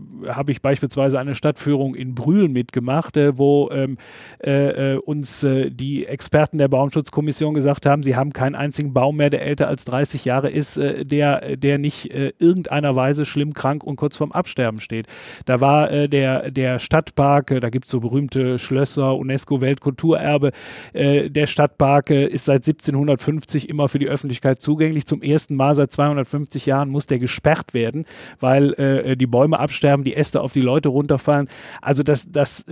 ich 0.48 0.62
beispielsweise 0.62 1.18
eine 1.18 1.34
Stadtführung 1.34 1.94
in 1.94 2.14
Brühl 2.14 2.48
mitgemacht, 2.48 3.16
wo 3.16 3.70
ähm, 3.70 3.96
uns 5.04 5.46
die 5.68 6.06
Experten 6.06 6.58
der 6.58 6.68
Baumschutzkommission 6.68 7.54
gesagt 7.54 7.86
haben, 7.86 8.02
sie 8.02 8.16
haben 8.16 8.32
keinen 8.32 8.54
einzigen 8.54 8.92
Baum 8.92 9.16
mehr, 9.16 9.30
der 9.30 9.42
älter 9.42 9.68
als 9.68 9.84
30 9.84 10.24
Jahre 10.24 10.50
ist, 10.50 10.76
der, 10.76 11.56
der 11.56 11.78
nicht 11.78 12.06
irgendeiner 12.12 12.94
Weise 12.96 13.26
schlimm 13.26 13.52
krank 13.52 13.81
und 13.82 13.96
kurz 13.96 14.16
vorm 14.16 14.32
Absterben 14.32 14.80
steht. 14.80 15.06
Da 15.46 15.60
war 15.60 15.90
äh, 15.90 16.08
der, 16.08 16.50
der 16.50 16.78
Stadtpark, 16.78 17.50
äh, 17.50 17.60
da 17.60 17.70
gibt 17.70 17.86
es 17.86 17.90
so 17.90 18.00
berühmte 18.00 18.58
Schlösser, 18.58 19.16
UNESCO-Weltkulturerbe. 19.16 20.52
Äh, 20.92 21.30
der 21.30 21.46
Stadtpark 21.46 22.10
äh, 22.10 22.26
ist 22.26 22.44
seit 22.44 22.66
1750 22.66 23.68
immer 23.68 23.88
für 23.88 23.98
die 23.98 24.08
Öffentlichkeit 24.08 24.62
zugänglich. 24.62 25.06
Zum 25.06 25.22
ersten 25.22 25.56
Mal 25.56 25.74
seit 25.74 25.92
250 25.92 26.66
Jahren 26.66 26.90
muss 26.90 27.06
der 27.06 27.18
gesperrt 27.18 27.74
werden, 27.74 28.06
weil 28.40 28.72
äh, 28.74 29.16
die 29.16 29.26
Bäume 29.26 29.58
absterben, 29.58 30.04
die 30.04 30.14
Äste 30.14 30.40
auf 30.40 30.52
die 30.52 30.60
Leute 30.60 30.88
runterfallen. 30.88 31.48
Also 31.80 32.02
das, 32.02 32.30
das 32.30 32.64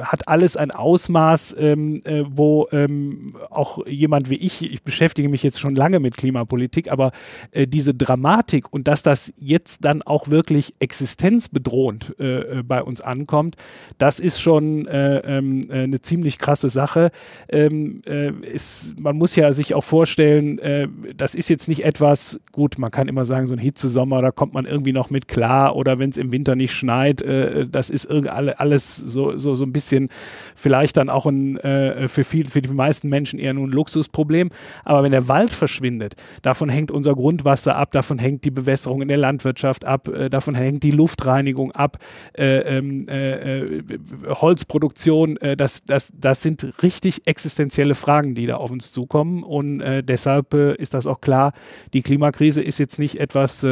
hat 0.00 0.28
alles 0.28 0.56
ein 0.56 0.70
Ausmaß, 0.70 1.56
ähm, 1.58 2.00
wo 2.28 2.68
ähm, 2.72 3.32
auch 3.50 3.86
jemand 3.86 4.30
wie 4.30 4.36
ich, 4.36 4.70
ich 4.70 4.82
beschäftige 4.82 5.28
mich 5.28 5.42
jetzt 5.42 5.60
schon 5.60 5.74
lange 5.74 6.00
mit 6.00 6.16
Klimapolitik, 6.16 6.90
aber 6.90 7.12
diese 7.54 7.94
Dramatik 7.94 8.72
und 8.72 8.88
dass 8.88 9.02
das 9.02 9.32
jetzt 9.38 9.84
dann 9.84 10.02
auch 10.02 10.28
wirklich 10.28 10.51
existenzbedrohend 10.80 12.14
äh, 12.18 12.58
äh, 12.58 12.62
bei 12.62 12.82
uns 12.82 13.00
ankommt, 13.00 13.56
das 13.98 14.18
ist 14.18 14.40
schon 14.40 14.86
äh, 14.86 15.18
ähm, 15.18 15.62
äh, 15.70 15.84
eine 15.84 16.00
ziemlich 16.00 16.38
krasse 16.38 16.70
Sache. 16.70 17.10
Ähm, 17.48 18.02
äh, 18.06 18.30
ist, 18.30 18.98
man 18.98 19.16
muss 19.16 19.36
ja 19.36 19.52
sich 19.52 19.74
auch 19.74 19.84
vorstellen, 19.84 20.58
äh, 20.58 20.88
das 21.16 21.34
ist 21.34 21.48
jetzt 21.48 21.68
nicht 21.68 21.84
etwas, 21.84 22.40
gut, 22.52 22.78
man 22.78 22.90
kann 22.90 23.08
immer 23.08 23.24
sagen, 23.24 23.46
so 23.46 23.54
ein 23.54 23.58
Hitzesommer, 23.58 24.20
da 24.20 24.30
kommt 24.30 24.54
man 24.54 24.66
irgendwie 24.66 24.92
noch 24.92 25.10
mit 25.10 25.28
klar 25.28 25.76
oder 25.76 25.98
wenn 25.98 26.10
es 26.10 26.16
im 26.16 26.32
Winter 26.32 26.56
nicht 26.56 26.72
schneit, 26.72 27.22
das 27.22 27.90
ist 27.90 28.06
alles 28.10 28.96
so, 28.96 29.36
so, 29.38 29.54
so 29.54 29.64
ein 29.64 29.72
bisschen 29.72 30.08
vielleicht 30.54 30.96
dann 30.96 31.08
auch 31.08 31.26
ein, 31.26 31.58
für, 32.06 32.24
viel, 32.24 32.48
für 32.48 32.62
die 32.62 32.70
meisten 32.70 33.08
Menschen 33.08 33.38
eher 33.38 33.54
nur 33.54 33.66
ein 33.66 33.70
Luxusproblem. 33.70 34.50
Aber 34.84 35.02
wenn 35.02 35.10
der 35.10 35.28
Wald 35.28 35.50
verschwindet, 35.50 36.14
davon 36.42 36.68
hängt 36.68 36.90
unser 36.90 37.14
Grundwasser 37.14 37.76
ab, 37.76 37.92
davon 37.92 38.18
hängt 38.18 38.44
die 38.44 38.50
Bewässerung 38.50 39.02
in 39.02 39.08
der 39.08 39.18
Landwirtschaft 39.18 39.84
ab, 39.84 40.08
davon 40.42 40.54
hängt 40.54 40.82
die 40.82 40.90
Luftreinigung 40.90 41.72
ab, 41.72 41.98
äh, 42.36 42.78
ähm, 42.78 43.06
äh, 43.08 43.60
äh, 43.60 43.82
Holzproduktion, 44.28 45.36
äh, 45.36 45.56
das, 45.56 45.84
das, 45.84 46.12
das 46.18 46.42
sind 46.42 46.82
richtig 46.82 47.26
existenzielle 47.26 47.94
Fragen, 47.94 48.34
die 48.34 48.46
da 48.46 48.56
auf 48.56 48.70
uns 48.70 48.92
zukommen. 48.92 49.44
Und 49.44 49.80
äh, 49.80 50.02
deshalb 50.02 50.54
ist 50.54 50.94
das 50.94 51.06
auch 51.06 51.20
klar, 51.20 51.52
die 51.92 52.02
Klimakrise 52.02 52.62
ist 52.62 52.78
jetzt 52.78 52.98
nicht 52.98 53.20
etwas 53.20 53.64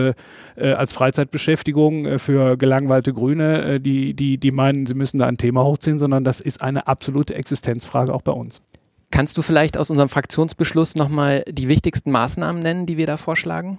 als 0.56 0.92
Freizeitbeschäftigung 0.92 2.18
für 2.18 2.56
gelangweilte 2.56 3.12
Grüne, 3.12 3.80
die, 3.80 4.14
die, 4.14 4.38
die 4.38 4.50
meinen, 4.50 4.86
sie 4.86 4.94
müssen 4.94 5.18
da 5.18 5.26
ein 5.26 5.36
Thema 5.36 5.64
hochziehen, 5.64 5.98
sondern 5.98 6.24
das 6.24 6.40
ist 6.40 6.62
eine 6.62 6.86
absolute 6.86 7.34
Existenzfrage 7.34 8.14
auch 8.14 8.22
bei 8.22 8.32
uns. 8.32 8.62
Kannst 9.10 9.36
du 9.36 9.42
vielleicht 9.42 9.76
aus 9.76 9.90
unserem 9.90 10.08
Fraktionsbeschluss 10.08 10.94
nochmal 10.94 11.44
die 11.48 11.68
wichtigsten 11.68 12.10
Maßnahmen 12.10 12.62
nennen, 12.62 12.86
die 12.86 12.96
wir 12.96 13.06
da 13.06 13.16
vorschlagen? 13.16 13.78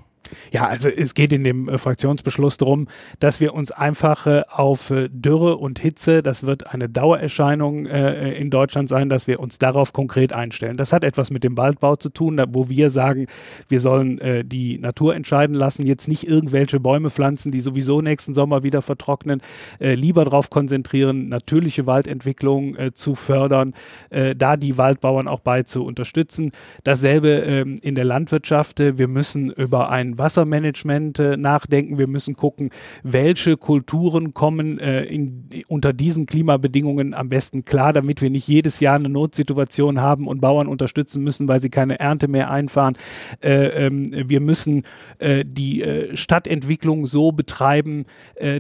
Ja, 0.52 0.68
also 0.68 0.90
es 0.90 1.14
geht 1.14 1.32
in 1.34 1.44
dem 1.44 1.70
äh, 1.70 1.78
Fraktionsbeschluss 1.78 2.58
darum, 2.58 2.88
dass 3.20 3.40
wir 3.40 3.54
uns 3.54 3.72
einfach 3.72 4.28
äh, 4.28 4.44
auf 4.50 4.90
äh, 4.90 5.10
Dürre 5.10 5.58
und 5.58 5.80
Hitze, 5.80 6.22
das 6.22 6.46
wird 6.46 6.74
eine 6.74 6.90
Dauererscheinung 6.90 7.86
äh, 7.86 8.34
in 8.34 8.50
Deutschland 8.50 8.90
sein, 8.90 9.10
dass 9.10 9.28
wir 9.28 9.40
uns 9.40 9.60
darauf 9.60 9.94
konkret 9.94 10.34
einstellen. 10.34 10.78
Das 10.78 10.94
hat 10.94 11.04
etwas 11.04 11.32
mit 11.32 11.44
dem 11.44 11.58
Waldbau 11.58 11.96
zu 11.96 12.10
tun, 12.10 12.38
da, 12.38 12.46
wo 12.50 12.70
wir 12.70 12.90
sagen, 12.90 13.28
wir 13.70 13.80
sollen 13.80 14.20
äh, 14.20 14.44
die 14.44 14.78
Natur 14.78 15.16
entscheiden 15.16 15.56
lassen, 15.56 15.86
jetzt 15.86 16.08
nicht 16.08 16.28
irgendwelche 16.28 16.80
Bäume 16.80 17.10
pflanzen, 17.10 17.52
die 17.52 17.62
sowieso 17.62 18.02
nächsten 18.02 18.34
Sommer 18.34 18.64
wieder 18.64 18.82
vertrocknen, 18.82 19.42
äh, 19.80 19.94
lieber 19.94 20.26
darauf 20.26 20.50
konzentrieren, 20.50 21.30
natürliche 21.30 21.86
Waldentwicklung 21.86 22.76
zu 22.94 23.16
fördern, 23.16 23.74
da 24.10 24.58
die 24.58 24.78
Waldbauern 24.78 25.28
auch 25.28 25.40
bei 25.40 25.64
zu 25.64 25.84
unterstützen. 25.84 26.52
Dasselbe 26.84 27.30
ähm, 27.30 27.78
in 27.82 27.96
der 27.96 28.06
Landwirtschaft. 28.06 28.80
wir 28.80 29.08
müssen 29.08 29.52
über 29.52 29.90
ein 29.90 30.18
Wassermanagement 30.22 31.20
äh, 31.20 31.38
nachdenken. 31.38 31.98
Wir 31.98 32.08
müssen 32.08 32.36
gucken, 32.36 32.70
welche 33.04 33.58
Kulturen 33.58 34.34
kommen 34.34 34.80
äh, 34.80 35.04
in, 35.04 35.50
unter 35.68 35.94
diesen 35.94 36.26
Klimabedingungen 36.26 37.14
am 37.14 37.30
besten 37.30 37.66
klar, 37.66 37.92
damit 37.92 38.22
wir 38.22 38.30
nicht 38.30 38.48
jedes 38.48 38.80
Jahr 38.80 38.96
eine 38.96 39.10
Notsituation 39.10 40.00
haben 40.00 40.28
und 40.28 40.42
Bauern 40.42 40.68
unterstützen 40.68 41.24
müssen, 41.24 41.48
weil 41.48 41.62
sie 41.62 41.70
keine 41.70 42.00
Ernte 42.00 42.28
mehr 42.28 42.52
einfahren. 42.52 42.96
Äh, 43.42 43.86
ähm, 43.88 44.12
wir 44.30 44.40
müssen 44.40 44.84
äh, 45.20 45.44
die 45.46 45.82
äh, 45.82 46.16
Stadtentwicklung 46.16 47.06
so 47.06 47.32
betreiben, 47.32 48.06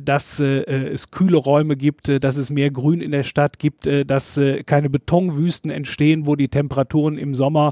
dass 0.04 0.39
es 0.39 1.12
kühle 1.12 1.38
Räume 1.38 1.76
gibt, 1.76 2.08
dass 2.24 2.38
es 2.38 2.50
mehr 2.50 2.71
Grün 2.71 3.02
in 3.02 3.12
der 3.12 3.24
Stadt 3.24 3.60
gibt, 3.60 3.88
dass 4.06 4.39
keine 4.65 4.89
Betonwüsten 4.89 5.71
entstehen, 5.71 6.26
wo 6.26 6.36
die 6.36 6.47
Temperaturen 6.47 7.17
im 7.17 7.34
Sommer 7.34 7.71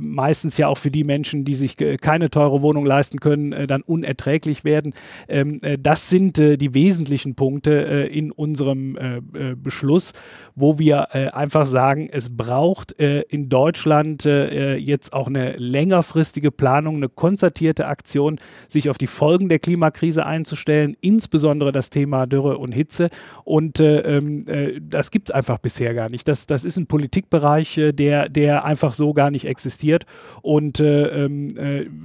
meistens 0.00 0.56
ja 0.56 0.68
auch 0.68 0.78
für 0.78 0.90
die 0.90 1.04
Menschen, 1.04 1.44
die 1.44 1.54
sich 1.54 1.76
keine 1.76 2.30
teure 2.30 2.62
Wohnung 2.62 2.84
leisten 2.84 3.18
können, 3.24 3.54
äh, 3.54 3.66
dann 3.66 3.80
unerträglich 3.80 4.64
werden. 4.64 4.92
Ähm, 5.28 5.58
äh, 5.62 5.78
das 5.80 6.10
sind 6.10 6.38
äh, 6.38 6.58
die 6.58 6.74
wesentlichen 6.74 7.34
Punkte 7.34 7.86
äh, 7.86 8.06
in 8.06 8.30
unserem 8.30 8.98
äh, 8.98 9.54
Beschluss, 9.56 10.12
wo 10.54 10.78
wir 10.78 11.14
einfach 11.34 11.66
sagen, 11.66 12.08
es 12.10 12.36
braucht 12.36 12.92
in 12.92 13.48
Deutschland 13.48 14.24
jetzt 14.24 15.12
auch 15.12 15.26
eine 15.26 15.56
längerfristige 15.56 16.52
Planung, 16.52 16.96
eine 16.96 17.08
konzertierte 17.08 17.86
Aktion, 17.86 18.38
sich 18.68 18.88
auf 18.88 18.96
die 18.96 19.08
Folgen 19.08 19.48
der 19.48 19.58
Klimakrise 19.58 20.24
einzustellen, 20.24 20.96
insbesondere 21.00 21.72
das 21.72 21.90
Thema 21.90 22.26
Dürre 22.26 22.58
und 22.58 22.72
Hitze. 22.72 23.08
Und 23.42 23.80
ähm, 23.80 24.44
das 24.80 25.10
gibt 25.10 25.30
es 25.30 25.34
einfach 25.34 25.58
bisher 25.58 25.92
gar 25.92 26.08
nicht. 26.08 26.28
Das, 26.28 26.46
das 26.46 26.64
ist 26.64 26.76
ein 26.76 26.86
Politikbereich, 26.86 27.80
der, 27.92 28.28
der 28.28 28.64
einfach 28.64 28.94
so 28.94 29.12
gar 29.12 29.32
nicht 29.32 29.46
existiert 29.46 30.06
und 30.42 30.78
ähm, 30.80 31.48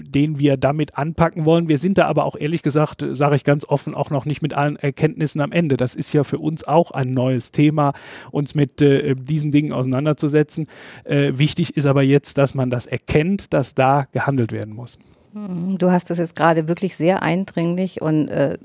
den 0.08 0.40
wir 0.40 0.58
damit 0.58 0.98
anpacken 1.00 1.46
wollen. 1.46 1.70
Wir 1.70 1.78
sind 1.78 1.98
da 1.98 2.06
aber 2.06 2.26
auch 2.26 2.36
ehrlich 2.36 2.62
gesagt, 2.62 3.04
sage 3.14 3.36
ich 3.36 3.44
ganz 3.44 3.66
offen, 3.66 3.96
auch 3.96 4.10
noch 4.10 4.26
nicht 4.26 4.42
mit 4.42 4.54
allen 4.54 4.76
Erkenntnissen 4.76 5.42
am 5.42 5.52
Ende. 5.52 5.78
Das 5.78 5.96
ist 5.96 6.14
ja 6.14 6.24
für 6.24 6.38
uns 6.38 6.64
auch 6.64 6.92
ein 6.92 7.14
neues 7.14 7.52
Thema, 7.52 7.94
uns 8.32 8.54
mit 8.54 8.82
äh, 8.82 9.16
diesen 9.16 9.52
Dingen 9.52 9.72
auseinanderzusetzen. 9.72 10.68
Äh, 11.06 11.34
wichtig 11.36 11.78
ist 11.78 11.86
aber 11.86 12.04
jetzt, 12.04 12.38
dass 12.38 12.54
man 12.54 12.70
das 12.70 12.86
erkennt, 12.86 13.54
dass 13.54 13.74
da 13.74 14.04
gehandelt 14.12 14.52
werden 14.52 14.76
muss. 14.76 15.00
Hm, 15.34 15.78
du 15.78 15.92
hast 15.92 16.10
das 16.10 16.18
jetzt 16.18 16.36
gerade 16.36 16.68
wirklich 16.68 16.96
sehr 16.96 17.22
eindringlich 17.22 18.02
und 18.02 18.30
äh, 18.30 18.58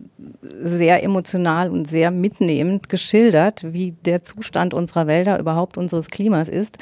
sehr 0.43 1.03
emotional 1.03 1.71
und 1.71 1.89
sehr 1.89 2.11
mitnehmend 2.11 2.89
geschildert, 2.89 3.73
wie 3.73 3.93
der 3.93 4.23
Zustand 4.23 4.75
unserer 4.75 5.07
Wälder, 5.07 5.39
überhaupt 5.39 5.77
unseres 5.77 6.09
Klimas 6.09 6.49
ist. 6.49 6.79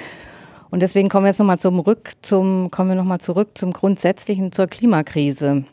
Und 0.72 0.80
deswegen 0.80 1.11
kommen 1.11 1.26
wir 1.26 1.28
jetzt 1.28 1.38
nochmal 1.38 1.58
zum 1.58 1.80
Rück, 1.80 2.12
zum, 2.22 2.70
kommen 2.70 2.88
wir 2.88 2.96
nochmal 2.96 3.20
zurück 3.20 3.50
zum 3.58 3.74
Grundsätzlichen, 3.74 4.52
zur 4.52 4.68
Klimakrise. 4.68 5.64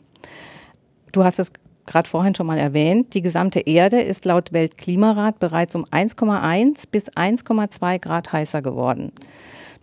Du 1.10 1.24
hast 1.24 1.38
es 1.38 1.50
gerade 1.86 2.06
vorhin 2.06 2.34
schon 2.34 2.46
mal 2.46 2.58
erwähnt, 2.58 3.14
die 3.14 3.22
gesamte 3.22 3.60
Erde 3.60 4.02
ist 4.02 4.26
laut 4.26 4.52
Weltklimarat 4.52 5.38
bereits 5.38 5.74
um 5.74 5.86
1,1 5.86 6.82
bis 6.90 7.08
1,2 7.08 7.98
Grad 7.98 8.30
heißer 8.30 8.60
geworden. 8.60 9.10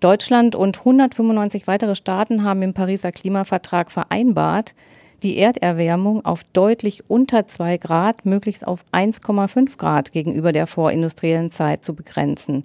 Deutschland 0.02 0.56
und 0.56 0.78
195 0.78 1.66
weitere 1.66 1.96
Staaten 1.96 2.44
haben 2.44 2.62
im 2.62 2.76
Pariser 2.76 3.12
Klimavertrag 3.12 3.92
vereinbart, 3.92 4.76
die 5.24 5.40
Erderwärmung 5.40 6.26
auf 6.26 6.44
deutlich 6.54 7.10
unter 7.10 7.48
2 7.48 7.78
Grad, 7.80 8.28
möglichst 8.28 8.68
auf 8.68 8.84
1,5 8.92 9.80
Grad 9.80 10.12
gegenüber 10.12 10.52
der 10.52 10.68
vorindustriellen 10.68 11.50
Zeit 11.50 11.84
zu 11.84 11.96
begrenzen. 11.96 12.62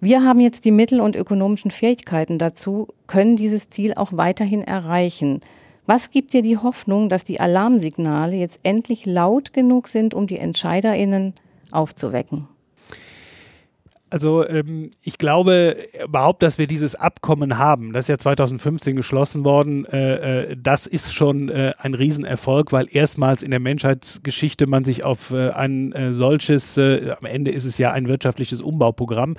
Wir 0.00 0.22
haben 0.22 0.40
jetzt 0.40 0.66
die 0.66 0.72
Mittel 0.72 1.00
und 1.00 1.16
ökonomischen 1.16 1.70
Fähigkeiten 1.70 2.38
dazu, 2.38 2.88
können 3.06 3.36
dieses 3.36 3.70
Ziel 3.70 3.94
auch 3.94 4.10
weiterhin 4.12 4.62
erreichen. 4.62 5.40
Was 5.86 6.10
gibt 6.10 6.32
dir 6.34 6.42
die 6.42 6.58
Hoffnung, 6.58 7.08
dass 7.08 7.24
die 7.24 7.40
Alarmsignale 7.40 8.36
jetzt 8.36 8.60
endlich 8.62 9.06
laut 9.06 9.52
genug 9.54 9.88
sind, 9.88 10.12
um 10.12 10.26
die 10.26 10.38
Entscheiderinnen 10.38 11.32
aufzuwecken? 11.70 12.46
Also 14.08 14.46
ähm, 14.46 14.90
ich 15.02 15.18
glaube 15.18 15.78
überhaupt, 16.04 16.40
dass 16.44 16.58
wir 16.58 16.68
dieses 16.68 16.94
Abkommen 16.94 17.58
haben, 17.58 17.92
das 17.92 18.04
ist 18.04 18.08
ja 18.08 18.18
2015 18.18 18.94
geschlossen 18.94 19.42
worden, 19.42 19.84
äh, 19.86 20.50
äh, 20.52 20.56
das 20.56 20.86
ist 20.86 21.12
schon 21.12 21.48
äh, 21.48 21.72
ein 21.78 21.92
Riesenerfolg, 21.92 22.70
weil 22.70 22.86
erstmals 22.88 23.42
in 23.42 23.50
der 23.50 23.58
Menschheitsgeschichte 23.58 24.68
man 24.68 24.84
sich 24.84 25.02
auf 25.02 25.32
äh, 25.32 25.50
ein 25.50 25.90
äh, 25.90 26.12
solches, 26.12 26.76
äh, 26.76 27.16
am 27.18 27.26
Ende 27.26 27.50
ist 27.50 27.64
es 27.64 27.78
ja 27.78 27.90
ein 27.90 28.06
wirtschaftliches 28.06 28.60
Umbauprogramm, 28.60 29.34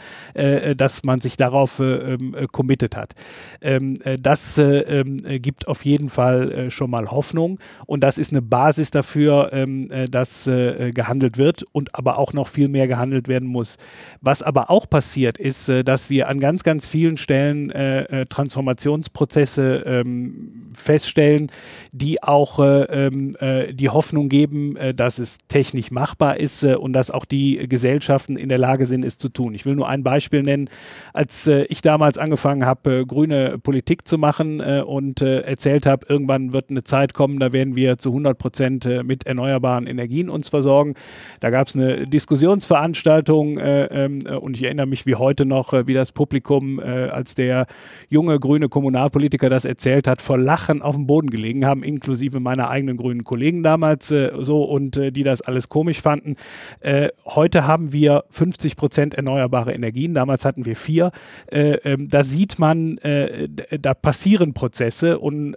dass 0.75 1.03
man 1.03 1.21
sich 1.21 1.38
darauf 1.38 1.80
ähm, 1.80 2.36
committed 2.51 2.95
hat. 2.95 3.13
Ähm, 3.62 3.95
das 4.19 4.58
ähm, 4.58 5.17
gibt 5.41 5.67
auf 5.67 5.86
jeden 5.86 6.10
Fall 6.10 6.69
schon 6.69 6.89
mal 6.89 7.10
Hoffnung 7.12 7.60
und 7.86 8.01
das 8.01 8.17
ist 8.17 8.32
eine 8.32 8.41
Basis 8.41 8.91
dafür, 8.91 9.51
ähm, 9.53 9.89
dass 10.10 10.45
gehandelt 10.45 11.38
wird 11.38 11.63
und 11.71 11.95
aber 11.95 12.17
auch 12.17 12.34
noch 12.34 12.47
viel 12.47 12.67
mehr 12.67 12.88
gehandelt 12.88 13.27
werden 13.27 13.47
muss. 13.47 13.77
Was 14.21 14.43
aber 14.43 14.57
aber 14.58 14.72
auch 14.72 14.89
passiert 14.89 15.38
ist, 15.38 15.70
äh, 15.70 15.84
dass 15.84 16.10
wir 16.10 16.28
an 16.30 16.39
ganz, 16.39 16.63
ganz 16.63 16.88
vielen 16.88 17.17
Stellen 17.17 17.70
äh, 17.70 18.22
äh, 18.22 18.26
Transformationsprozesse 18.26 19.84
ähm, 19.86 20.57
feststellen, 20.88 21.52
die 21.91 22.23
auch 22.23 22.60
äh, 22.60 22.84
ähm, 22.84 23.36
äh, 23.39 23.73
die 23.73 23.89
Hoffnung 23.89 24.30
geben, 24.30 24.78
äh, 24.78 24.93
dass 24.93 25.19
es 25.19 25.38
technisch 25.50 25.91
machbar 25.91 26.38
ist 26.38 26.63
und 26.63 26.93
dass 26.93 27.12
auch 27.12 27.26
die 27.26 27.67
Gesellschaften 27.67 28.38
in 28.38 28.47
der 28.47 28.58
Lage 28.58 28.86
sind, 28.86 29.04
es 29.04 29.17
zu 29.17 29.28
tun. 29.28 29.54
Ich 29.54 29.65
will 29.65 29.76
nur 29.76 29.89
ein 29.89 30.04
Beispiel 30.04 30.43
nennen. 30.43 30.69
Als 31.13 31.47
ich 31.47 31.82
damals 31.82 32.17
angefangen 32.17 32.65
habe, 32.65 33.06
grüne 33.06 33.58
Politik 33.58 34.08
zu 34.08 34.17
machen 34.17 34.62
und 34.62 35.21
erzählt 35.21 35.86
habe, 35.86 36.06
irgendwann 36.08 36.54
wird 36.54 36.69
eine 36.69 36.84
Zeit 36.84 37.13
kommen, 37.13 37.39
da 37.39 37.52
werden 37.52 37.76
wir 37.76 37.97
zu 37.97 38.10
100 38.10 38.38
Prozent 38.38 38.86
mit 39.04 39.26
erneuerbaren 39.26 39.88
Energien 39.88 40.30
uns 40.30 40.50
versorgen. 40.50 40.93
Da 41.39 41.50
gab 41.50 41.67
es 41.67 41.76
eine 41.76 42.08
Diskussionsveranstaltung 42.08 43.60
ähm, 43.62 44.19
und 44.39 44.56
ich 44.56 44.63
erinnere 44.63 44.88
mich 44.88 45.06
wie 45.06 45.15
heute 45.15 45.45
noch, 45.45 45.73
wie 45.73 45.93
das 45.93 46.12
Publikum, 46.12 46.80
als 46.80 47.36
der 47.36 47.67
junge 48.10 48.39
grüne 48.39 48.69
Kommunalpolitiker 48.69 49.50
das 49.50 49.65
erzählt 49.65 50.08
hat, 50.08 50.21
vor 50.21 50.38
Lachen 50.38 50.76
auf 50.81 50.95
dem 50.95 51.07
Boden 51.07 51.29
gelegen 51.29 51.65
haben, 51.65 51.83
inklusive 51.83 52.39
meiner 52.39 52.69
eigenen 52.69 52.97
grünen 52.97 53.23
Kollegen 53.23 53.63
damals 53.63 54.11
äh, 54.11 54.31
so 54.39 54.63
und 54.63 54.97
äh, 54.97 55.11
die 55.11 55.23
das 55.23 55.41
alles 55.41 55.69
komisch 55.69 56.01
fanden. 56.01 56.35
Äh, 56.79 57.09
heute 57.25 57.67
haben 57.67 57.93
wir 57.93 58.23
50 58.29 58.75
Prozent 58.75 59.13
erneuerbare 59.15 59.73
Energien, 59.73 60.13
damals 60.13 60.45
hatten 60.45 60.65
wir 60.65 60.75
vier. 60.75 61.11
Äh, 61.47 61.77
ähm, 61.83 62.07
da 62.09 62.23
sieht 62.23 62.59
man, 62.59 62.97
da 62.97 63.93
passieren 63.93 64.53
Prozesse 64.53 65.19
und 65.19 65.55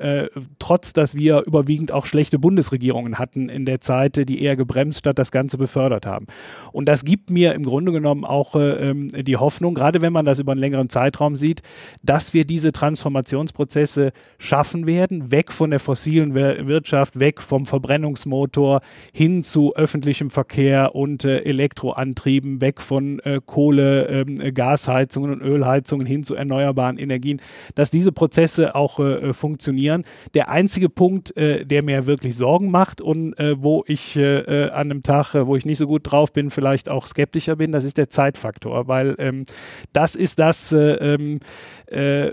trotz, 0.59 0.93
dass 0.93 1.15
wir 1.15 1.45
überwiegend 1.47 1.93
auch 1.93 2.07
schlechte 2.07 2.39
Bundesregierungen 2.39 3.19
hatten 3.19 3.49
in 3.49 3.65
der 3.65 3.81
Zeit, 3.81 4.29
die 4.29 4.43
eher 4.43 4.57
gebremst 4.57 5.01
statt 5.01 5.19
das 5.19 5.31
Ganze 5.31 5.59
befördert 5.59 6.07
haben. 6.07 6.27
Und 6.73 6.89
das 6.89 7.05
gibt 7.05 7.31
mir 7.31 7.55
im 7.55 7.63
Grunde 7.63 7.93
genommen 7.93 8.25
auch 8.25 8.55
ähm, 8.57 9.09
die 9.09 9.37
Hoffnung, 9.37 9.75
gerade 9.75 10.01
wenn 10.01 10.13
man 10.13 10.25
das 10.25 10.39
über 10.39 10.53
einen 10.53 10.61
längeren 10.61 10.89
Zeitraum 10.89 11.37
sieht, 11.37 11.63
dass 12.03 12.35
wir 12.35 12.45
diese 12.45 12.73
Transformationsprozesse 12.73 14.13
schaffen 14.39 14.87
werden, 14.87 15.10
weg 15.11 15.53
von 15.53 15.71
der 15.71 15.81
fossilen 15.81 16.35
Wirtschaft, 16.35 17.19
weg 17.19 17.41
vom 17.43 17.67
Verbrennungsmotor 17.67 18.81
hin 19.13 19.43
zu 19.43 19.75
öffentlichem 19.75 20.31
Verkehr 20.31 20.95
und 20.95 21.25
äh, 21.25 21.39
Elektroantrieben, 21.41 22.61
weg 22.61 22.81
von 22.81 23.19
äh, 23.21 23.41
Kohle, 23.45 24.09
äh, 24.09 24.53
Gasheizungen 24.53 25.33
und 25.33 25.43
Ölheizungen 25.43 26.07
hin 26.07 26.23
zu 26.23 26.35
erneuerbaren 26.35 26.99
Energien, 26.99 27.41
dass 27.75 27.91
diese 27.91 28.13
Prozesse 28.13 28.75
auch 28.75 29.01
äh, 29.01 29.33
funktionieren. 29.33 30.05
Der 30.35 30.49
einzige 30.49 30.89
Punkt, 30.89 31.37
äh, 31.37 31.65
der 31.65 31.83
mir 31.83 32.07
wirklich 32.07 32.37
Sorgen 32.37 32.71
macht 32.71 33.01
und 33.01 33.39
äh, 33.39 33.61
wo 33.61 33.85
ich 33.87 34.19
an 34.21 34.71
einem 34.73 35.03
Tag, 35.03 35.35
wo 35.35 35.57
ich 35.57 35.65
nicht 35.65 35.79
so 35.79 35.87
gut 35.87 36.03
drauf 36.05 36.33
bin, 36.33 36.51
vielleicht 36.51 36.89
auch 36.89 37.07
skeptischer 37.07 37.57
bin, 37.57 37.73
das 37.73 37.85
ist 37.85 37.97
der 37.97 38.11
Zeitfaktor. 38.11 38.51
Faktor, 38.51 38.89
weil 38.89 39.15
ähm, 39.19 39.45
das 39.93 40.15
ist 40.15 40.39
das, 40.39 40.73
äh, 40.73 41.15
ähm, 41.15 41.41
äh, 41.87 42.31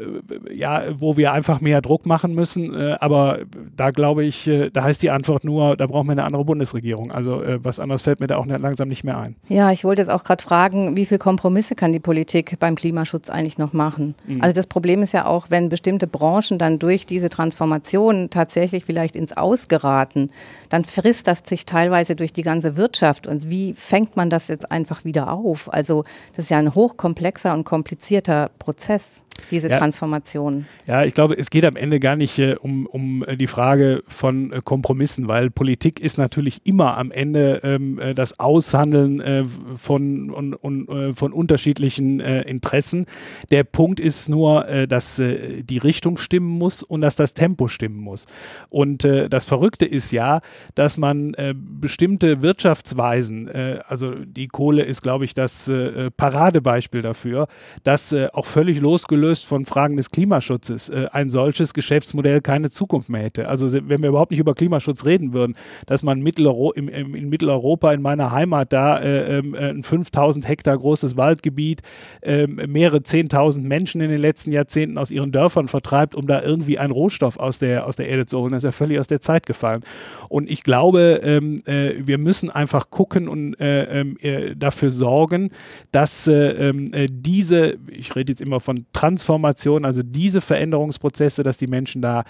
ja, 0.53 0.85
wo 0.99 1.15
wir 1.15 1.31
einfach 1.31 1.61
mehr 1.61 1.81
Druck 1.81 2.05
machen 2.05 2.33
müssen. 2.33 2.66
Äh, 2.73 2.95
aber 2.99 3.39
da 3.75 3.91
glaube 3.91 4.23
ich, 4.23 4.47
äh, 4.47 4.69
da 4.69 4.83
heißt 4.83 5.01
die 5.01 5.09
Antwort 5.09 5.43
nur, 5.43 5.75
da 5.77 5.87
brauchen 5.87 6.07
wir 6.07 6.13
eine 6.13 6.23
andere 6.23 6.45
Bundesregierung. 6.45 7.11
Also 7.11 7.41
äh, 7.41 7.63
was 7.63 7.79
anderes 7.79 8.01
fällt 8.01 8.19
mir 8.19 8.27
da 8.27 8.37
auch 8.37 8.45
langsam 8.45 8.87
nicht 8.87 9.03
mehr 9.03 9.17
ein. 9.17 9.35
Ja, 9.47 9.71
ich 9.71 9.83
wollte 9.83 10.01
jetzt 10.01 10.09
auch 10.09 10.23
gerade 10.23 10.43
fragen, 10.43 10.95
wie 10.95 11.05
viele 11.05 11.19
Kompromisse 11.19 11.75
kann 11.75 11.93
die 11.93 11.99
Politik 11.99 12.57
beim 12.59 12.75
Klimaschutz 12.75 13.29
eigentlich 13.29 13.57
noch 13.57 13.73
machen? 13.73 14.15
Mhm. 14.25 14.41
Also 14.41 14.55
das 14.55 14.67
Problem 14.67 15.03
ist 15.03 15.13
ja 15.13 15.25
auch, 15.25 15.47
wenn 15.49 15.69
bestimmte 15.69 16.07
Branchen 16.07 16.57
dann 16.57 16.79
durch 16.79 17.05
diese 17.05 17.29
Transformation 17.29 18.29
tatsächlich 18.29 18.85
vielleicht 18.85 19.15
ins 19.15 19.35
Ausgeraten, 19.35 20.31
dann 20.69 20.85
frisst 20.85 21.27
das 21.27 21.41
sich 21.45 21.65
teilweise 21.65 22.15
durch 22.15 22.33
die 22.33 22.41
ganze 22.41 22.77
Wirtschaft. 22.77 23.27
Und 23.27 23.49
wie 23.49 23.73
fängt 23.73 24.15
man 24.15 24.29
das 24.29 24.47
jetzt 24.47 24.71
einfach 24.71 25.05
wieder 25.05 25.31
auf? 25.31 25.71
Also 25.73 26.03
das 26.35 26.45
ist 26.45 26.49
ja 26.49 26.57
ein 26.57 26.73
hochkomplexer 26.75 27.53
und 27.53 27.63
komplizierter 27.63 28.49
Prozess 28.59 29.23
diese 29.51 29.69
ja. 29.69 29.77
Transformation. 29.77 30.65
Ja, 30.85 31.03
ich 31.03 31.13
glaube, 31.13 31.37
es 31.37 31.49
geht 31.49 31.65
am 31.65 31.75
Ende 31.75 31.99
gar 31.99 32.15
nicht 32.15 32.39
äh, 32.39 32.55
um, 32.55 32.85
um 32.85 33.23
äh, 33.23 33.37
die 33.37 33.47
Frage 33.47 34.03
von 34.07 34.51
äh, 34.51 34.61
Kompromissen, 34.63 35.27
weil 35.27 35.49
Politik 35.49 35.99
ist 35.99 36.17
natürlich 36.17 36.65
immer 36.65 36.97
am 36.97 37.11
Ende 37.11 37.61
ähm, 37.63 37.99
äh, 37.99 38.13
das 38.13 38.39
Aushandeln 38.39 39.19
äh, 39.19 39.43
von, 39.75 40.31
und, 40.31 40.53
und, 40.53 40.89
äh, 40.89 41.13
von 41.13 41.33
unterschiedlichen 41.33 42.19
Interessen. 42.19 43.05
Der 43.51 43.63
Punkt 43.63 43.99
ist 43.99 44.29
nur, 44.29 44.65
dass 44.87 45.17
die 45.17 45.77
Richtung 45.77 46.17
stimmen 46.17 46.49
muss 46.49 46.83
und 46.83 47.01
dass 47.01 47.15
das 47.15 47.33
Tempo 47.33 47.67
stimmen 47.67 47.99
muss. 47.99 48.25
Und 48.69 49.03
das 49.03 49.45
Verrückte 49.45 49.85
ist 49.85 50.11
ja, 50.11 50.41
dass 50.75 50.97
man 50.97 51.35
bestimmte 51.53 52.41
Wirtschaftsweisen, 52.41 53.49
also 53.87 54.13
die 54.15 54.47
Kohle 54.47 54.83
ist, 54.83 55.01
glaube 55.01 55.25
ich, 55.25 55.33
das 55.33 55.71
Paradebeispiel 56.17 57.01
dafür, 57.01 57.47
dass 57.83 58.13
auch 58.33 58.45
völlig 58.45 58.79
losgelöst 58.79 59.26
losgelöst 59.27 59.45
von 59.45 59.65
Fragen 59.65 59.97
des 59.97 60.09
Klimaschutzes, 60.09 60.89
äh, 60.89 61.07
ein 61.11 61.29
solches 61.29 61.73
Geschäftsmodell 61.73 62.41
keine 62.41 62.69
Zukunft 62.69 63.09
mehr 63.09 63.23
hätte. 63.23 63.47
Also 63.47 63.71
wenn 63.71 64.01
wir 64.01 64.09
überhaupt 64.09 64.31
nicht 64.31 64.39
über 64.39 64.53
Klimaschutz 64.53 65.05
reden 65.05 65.33
würden, 65.33 65.55
dass 65.85 66.03
man 66.03 66.21
Mittelero 66.21 66.71
im, 66.71 66.87
im, 66.87 67.15
in 67.15 67.29
Mitteleuropa, 67.29 67.91
in 67.93 68.01
meiner 68.01 68.31
Heimat 68.31 68.71
da, 68.73 68.99
äh, 68.99 69.39
ähm, 69.39 69.53
äh, 69.53 69.69
ein 69.69 69.83
5000 69.83 70.47
Hektar 70.47 70.77
großes 70.77 71.17
Waldgebiet, 71.17 71.81
äh, 72.21 72.47
mehrere 72.47 72.97
10.000 72.97 73.61
Menschen 73.61 74.01
in 74.01 74.09
den 74.09 74.21
letzten 74.21 74.51
Jahrzehnten 74.51 74.97
aus 74.97 75.11
ihren 75.11 75.31
Dörfern 75.31 75.67
vertreibt, 75.67 76.15
um 76.15 76.27
da 76.27 76.41
irgendwie 76.41 76.79
einen 76.79 76.91
Rohstoff 76.91 77.37
aus 77.37 77.59
der, 77.59 77.85
aus 77.85 77.95
der 77.95 78.07
Erde 78.07 78.25
zu 78.25 78.39
holen, 78.39 78.51
das 78.51 78.59
ist 78.59 78.67
ja 78.67 78.71
völlig 78.71 78.99
aus 78.99 79.07
der 79.07 79.21
Zeit 79.21 79.45
gefallen. 79.45 79.81
Und 80.29 80.49
ich 80.49 80.63
glaube, 80.63 81.21
ähm, 81.23 81.59
äh, 81.65 81.93
wir 82.05 82.17
müssen 82.17 82.49
einfach 82.49 82.89
gucken 82.89 83.27
und 83.27 83.59
äh, 83.59 84.01
ähm, 84.01 84.17
dafür 84.57 84.91
sorgen, 84.91 85.51
dass 85.91 86.27
ähm, 86.27 86.91
diese, 87.09 87.77
ich 87.89 88.15
rede 88.15 88.31
jetzt 88.31 88.41
immer 88.41 88.59
von 88.59 88.85
Transformation, 89.17 89.85
also 89.85 90.03
diese 90.03 90.41
Veränderungsprozesse, 90.41 91.43
dass 91.43 91.57
die 91.57 91.67
Menschen 91.67 92.01
da 92.01 92.23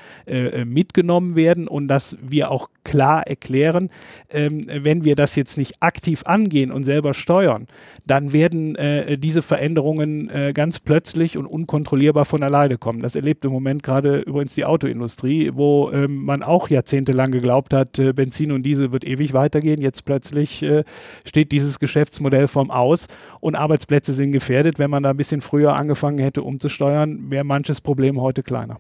mitgenommen 0.66 1.36
werden 1.36 1.68
und 1.68 1.88
dass 1.88 2.18
wir 2.22 2.50
auch 2.52 2.70
klar 2.84 3.28
erklären, 3.28 3.90
ähm, 4.30 4.62
wenn 4.68 5.04
wir 5.04 5.16
das 5.16 5.36
jetzt 5.36 5.58
nicht 5.58 5.82
aktiv 5.82 6.24
angehen 6.26 6.72
und 6.72 6.84
selber 6.84 7.14
steuern, 7.14 7.68
dann 8.06 8.32
werden 8.32 8.76
äh, 8.76 9.18
diese 9.18 9.42
Veränderungen 9.42 10.30
äh, 10.30 10.54
ganz 10.54 10.80
plötzlich 10.80 11.38
und 11.38 11.46
unkontrollierbar 11.46 12.24
von 12.24 12.42
alleine 12.42 12.78
kommen. 12.78 13.02
Das 13.02 13.16
erlebt 13.16 13.44
im 13.44 13.52
Moment 13.52 13.84
gerade 13.84 14.20
übrigens 14.20 14.56
die 14.56 14.64
Autoindustrie, 14.64 15.52
wo 15.54 15.92
ähm, 15.92 16.24
man 16.24 16.44
auch 16.44 16.70
jahrzehntelang 16.70 17.32
geglaubt 17.32 17.74
hat, 17.74 18.00
äh, 18.00 18.14
Benzin 18.14 18.52
und 18.52 18.64
Diesel 18.64 18.92
wird 18.92 19.06
ewig 19.06 19.34
weitergehen. 19.34 19.82
Jetzt 19.82 20.06
plötzlich 20.06 20.64
äh, 20.64 20.84
steht 21.26 21.52
dieses 21.52 21.80
Geschäftsmodell 21.80 22.48
vom 22.48 22.72
Aus 22.72 23.08
und 23.42 23.56
Arbeitsplätze 23.56 24.14
sind 24.14 24.32
gefährdet. 24.32 24.80
Wenn 24.80 24.90
man 24.90 25.04
da 25.04 25.10
ein 25.10 25.18
bisschen 25.18 25.42
früher 25.42 25.76
angefangen 25.76 26.20
hätte 26.20 26.42
umzusteuern, 26.78 27.32
wäre 27.32 27.44
manches 27.44 27.82
Problem 27.82 28.22
heute 28.22 28.44
kleiner. 28.44 28.78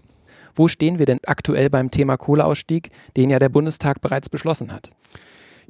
Wo 0.53 0.67
stehen 0.67 0.99
wir 0.99 1.05
denn 1.05 1.19
aktuell 1.25 1.69
beim 1.69 1.91
Thema 1.91 2.17
Kohleausstieg, 2.17 2.89
den 3.15 3.29
ja 3.29 3.39
der 3.39 3.49
Bundestag 3.49 4.01
bereits 4.01 4.29
beschlossen 4.29 4.71
hat? 4.71 4.89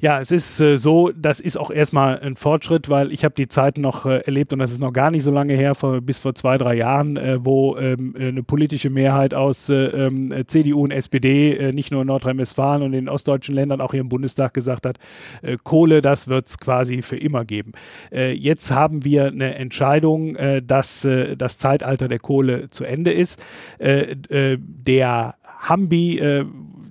Ja, 0.00 0.20
es 0.20 0.30
ist 0.30 0.60
äh, 0.60 0.78
so, 0.78 1.10
das 1.10 1.40
ist 1.40 1.58
auch 1.58 1.72
erstmal 1.72 2.20
ein 2.20 2.36
Fortschritt, 2.36 2.88
weil 2.88 3.12
ich 3.12 3.24
habe 3.24 3.34
die 3.34 3.48
Zeit 3.48 3.78
noch 3.78 4.06
äh, 4.06 4.18
erlebt 4.18 4.52
und 4.52 4.60
das 4.60 4.70
ist 4.70 4.80
noch 4.80 4.92
gar 4.92 5.10
nicht 5.10 5.24
so 5.24 5.32
lange 5.32 5.54
her, 5.54 5.74
vor, 5.74 6.00
bis 6.00 6.18
vor 6.18 6.36
zwei, 6.36 6.56
drei 6.56 6.76
Jahren, 6.76 7.16
äh, 7.16 7.44
wo 7.44 7.76
ähm, 7.76 8.14
eine 8.16 8.44
politische 8.44 8.90
Mehrheit 8.90 9.34
aus 9.34 9.68
äh, 9.68 9.74
ähm, 9.74 10.32
CDU 10.46 10.84
und 10.84 10.92
SPD 10.92 11.56
äh, 11.56 11.72
nicht 11.72 11.90
nur 11.90 12.02
in 12.02 12.06
Nordrhein-Westfalen 12.06 12.82
und 12.82 12.92
in 12.92 13.06
den 13.06 13.08
ostdeutschen 13.08 13.56
Ländern, 13.56 13.80
auch 13.80 13.90
hier 13.90 14.00
im 14.00 14.08
Bundestag 14.08 14.54
gesagt 14.54 14.86
hat, 14.86 14.98
äh, 15.42 15.56
Kohle, 15.64 16.00
das 16.00 16.28
wird 16.28 16.46
es 16.46 16.58
quasi 16.58 17.02
für 17.02 17.16
immer 17.16 17.44
geben. 17.44 17.72
jetzt 18.10 18.70
haben 18.70 19.04
wir 19.04 19.26
eine 19.26 19.54
Entscheidung, 19.56 20.36
dass 20.64 21.06
das 21.36 21.58
Zeitalter 21.58 22.08
der 22.08 22.18
Kohle 22.18 22.68
zu 22.70 22.84
Ende 22.84 23.12
ist. 23.12 23.42
der 23.78 25.34
Hambi, 25.58 26.18
äh, 26.18 26.44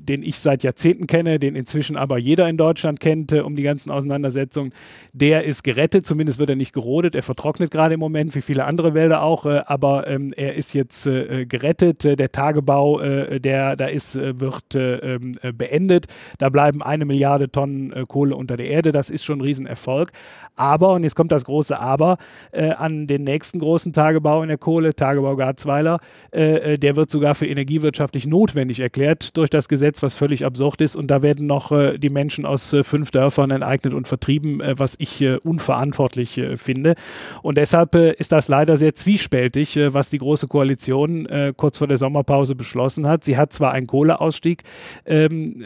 den 0.07 0.23
ich 0.23 0.39
seit 0.39 0.63
Jahrzehnten 0.63 1.07
kenne, 1.07 1.39
den 1.39 1.55
inzwischen 1.55 1.95
aber 1.97 2.17
jeder 2.17 2.47
in 2.49 2.57
Deutschland 2.57 2.99
kennt, 2.99 3.31
äh, 3.31 3.39
um 3.39 3.55
die 3.55 3.63
ganzen 3.63 3.91
Auseinandersetzungen, 3.91 4.73
der 5.13 5.43
ist 5.43 5.63
gerettet, 5.63 6.05
zumindest 6.05 6.39
wird 6.39 6.49
er 6.49 6.55
nicht 6.55 6.73
gerodet, 6.73 7.15
er 7.15 7.23
vertrocknet 7.23 7.71
gerade 7.71 7.93
im 7.95 7.99
Moment, 7.99 8.35
wie 8.35 8.41
viele 8.41 8.65
andere 8.65 8.93
Wälder 8.93 9.23
auch, 9.23 9.45
äh, 9.45 9.61
aber 9.65 10.07
ähm, 10.07 10.31
er 10.35 10.55
ist 10.55 10.73
jetzt 10.73 11.07
äh, 11.07 11.45
gerettet, 11.45 12.05
äh, 12.05 12.15
der 12.15 12.31
Tagebau, 12.31 12.99
äh, 12.99 13.39
der 13.39 13.75
da 13.75 13.85
ist, 13.87 14.15
wird 14.15 14.75
ähm, 14.75 15.33
beendet, 15.53 16.07
da 16.37 16.49
bleiben 16.49 16.81
eine 16.81 17.05
Milliarde 17.05 17.51
Tonnen 17.51 17.93
Kohle 18.07 18.35
unter 18.35 18.57
der 18.57 18.67
Erde, 18.67 18.91
das 18.91 19.09
ist 19.09 19.23
schon 19.23 19.39
ein 19.39 19.41
Riesenerfolg, 19.41 20.11
aber, 20.57 20.93
und 20.93 21.03
jetzt 21.03 21.15
kommt 21.15 21.31
das 21.31 21.45
große 21.45 21.79
Aber, 21.79 22.17
an 22.51 23.07
den 23.07 23.23
nächsten 23.23 23.59
großen 23.59 23.93
Tagebau 23.93 24.41
in 24.41 24.49
der 24.49 24.57
Kohle, 24.57 24.93
Tagebau 24.93 25.35
Garzweiler, 25.35 25.99
der 26.33 26.95
wird 26.95 27.09
sogar 27.09 27.35
für 27.35 27.45
energiewirtschaftlich 27.47 28.25
notwendig 28.27 28.79
erklärt 28.79 29.35
durch 29.37 29.49
das 29.49 29.67
Gesetz, 29.67 30.03
was 30.03 30.15
völlig 30.15 30.45
absurd 30.45 30.81
ist. 30.81 30.95
Und 30.95 31.07
da 31.07 31.21
werden 31.21 31.47
noch 31.47 31.71
äh, 31.71 31.97
die 31.97 32.09
Menschen 32.09 32.45
aus 32.45 32.73
äh, 32.73 32.83
fünf 32.83 33.11
Dörfern 33.11 33.51
enteignet 33.51 33.93
und 33.93 34.07
vertrieben, 34.07 34.61
äh, 34.61 34.75
was 34.77 34.95
ich 34.97 35.21
äh, 35.21 35.37
unverantwortlich 35.37 36.37
äh, 36.37 36.57
finde. 36.57 36.95
Und 37.41 37.57
deshalb 37.57 37.95
äh, 37.95 38.13
ist 38.13 38.31
das 38.31 38.47
leider 38.47 38.77
sehr 38.77 38.93
zwiespältig, 38.93 39.77
was 39.77 40.09
die 40.09 40.17
Große 40.17 40.47
Koalition 40.47 41.27
kurz 41.55 41.77
vor 41.77 41.87
der 41.87 41.97
Sommerpause 41.97 42.55
beschlossen 42.55 43.07
hat. 43.07 43.23
Sie 43.23 43.37
hat 43.37 43.53
zwar 43.53 43.73
einen 43.73 43.87
Kohleausstieg 43.87 44.63
ähm, 45.05 45.63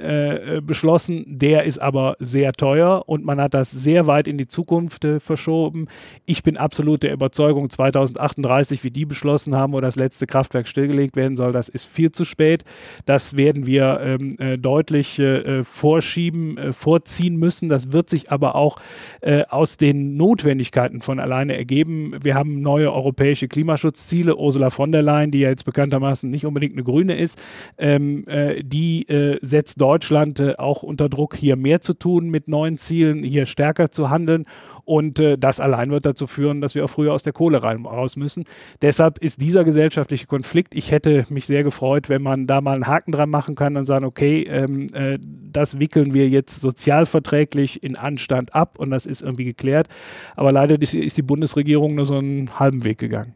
beschlossen, 0.63 1.25
der 1.27 1.63
ist 1.63 1.79
aber 1.79 2.15
sehr 2.19 2.53
teuer 2.53 3.03
und 3.07 3.23
man 3.23 3.39
hat 3.39 3.53
das 3.53 3.71
sehr 3.71 4.07
weit 4.07 4.27
in 4.27 4.37
die 4.37 4.47
Zukunft 4.47 4.80
verschoben. 4.89 5.87
Ich 6.25 6.43
bin 6.43 6.57
absolut 6.57 7.03
der 7.03 7.13
Überzeugung, 7.13 7.69
2038, 7.69 8.83
wie 8.83 8.91
die 8.91 9.05
beschlossen 9.05 9.55
haben, 9.55 9.73
wo 9.73 9.79
das 9.79 9.95
letzte 9.95 10.27
Kraftwerk 10.27 10.67
stillgelegt 10.67 11.15
werden 11.15 11.35
soll, 11.35 11.51
das 11.51 11.69
ist 11.69 11.85
viel 11.85 12.11
zu 12.11 12.25
spät. 12.25 12.63
Das 13.05 13.37
werden 13.37 13.65
wir 13.65 13.99
ähm, 14.01 14.35
äh, 14.39 14.57
deutlich 14.57 15.19
äh, 15.19 15.59
äh, 15.59 15.63
vorschieben, 15.63 16.57
äh, 16.57 16.71
vorziehen 16.71 17.35
müssen. 17.35 17.69
Das 17.69 17.91
wird 17.91 18.09
sich 18.09 18.31
aber 18.31 18.55
auch 18.55 18.77
äh, 19.21 19.43
aus 19.49 19.77
den 19.77 20.17
Notwendigkeiten 20.17 21.01
von 21.01 21.19
alleine 21.19 21.57
ergeben. 21.57 22.15
Wir 22.21 22.35
haben 22.35 22.61
neue 22.61 22.91
europäische 22.91 23.47
Klimaschutzziele. 23.47 24.35
Ursula 24.35 24.69
von 24.69 24.91
der 24.91 25.01
Leyen, 25.01 25.31
die 25.31 25.39
ja 25.39 25.49
jetzt 25.49 25.65
bekanntermaßen 25.65 26.29
nicht 26.29 26.45
unbedingt 26.45 26.73
eine 26.73 26.83
Grüne 26.83 27.17
ist, 27.17 27.41
ähm, 27.77 28.23
äh, 28.27 28.63
die 28.63 29.05
setzt 29.41 29.81
Deutschland 29.81 30.59
auch 30.59 30.83
unter 30.83 31.09
Druck, 31.09 31.35
hier 31.35 31.55
mehr 31.55 31.81
zu 31.81 31.93
tun 31.93 32.29
mit 32.29 32.47
neuen 32.47 32.77
Zielen, 32.77 33.23
hier 33.23 33.45
stärker 33.45 33.91
zu 33.91 34.09
handeln. 34.09 34.45
Und 34.83 35.19
äh, 35.19 35.37
das 35.37 35.59
allein 35.59 35.91
wird 35.91 36.05
dazu 36.05 36.27
führen, 36.27 36.61
dass 36.61 36.75
wir 36.75 36.85
auch 36.85 36.89
früher 36.89 37.13
aus 37.13 37.23
der 37.23 37.33
Kohle 37.33 37.61
raus 37.61 38.15
müssen. 38.15 38.45
Deshalb 38.81 39.19
ist 39.19 39.41
dieser 39.41 39.63
gesellschaftliche 39.63 40.27
Konflikt, 40.27 40.75
ich 40.75 40.91
hätte 40.91 41.25
mich 41.29 41.45
sehr 41.45 41.63
gefreut, 41.63 42.09
wenn 42.09 42.21
man 42.21 42.47
da 42.47 42.61
mal 42.61 42.73
einen 42.73 42.87
Haken 42.87 43.11
dran 43.11 43.29
machen 43.29 43.55
kann 43.55 43.77
und 43.77 43.85
sagen, 43.85 44.05
okay, 44.05 44.43
ähm, 44.43 44.87
äh, 44.93 45.19
das 45.21 45.79
wickeln 45.79 46.13
wir 46.13 46.29
jetzt 46.29 46.61
sozialverträglich 46.61 47.83
in 47.83 47.95
Anstand 47.95 48.55
ab 48.55 48.79
und 48.79 48.89
das 48.89 49.05
ist 49.05 49.21
irgendwie 49.21 49.45
geklärt. 49.45 49.87
Aber 50.35 50.51
leider 50.51 50.81
ist, 50.81 50.93
ist 50.93 51.17
die 51.17 51.21
Bundesregierung 51.21 51.95
nur 51.95 52.05
so 52.05 52.15
einen 52.15 52.59
halben 52.59 52.83
Weg 52.83 52.97
gegangen. 52.97 53.35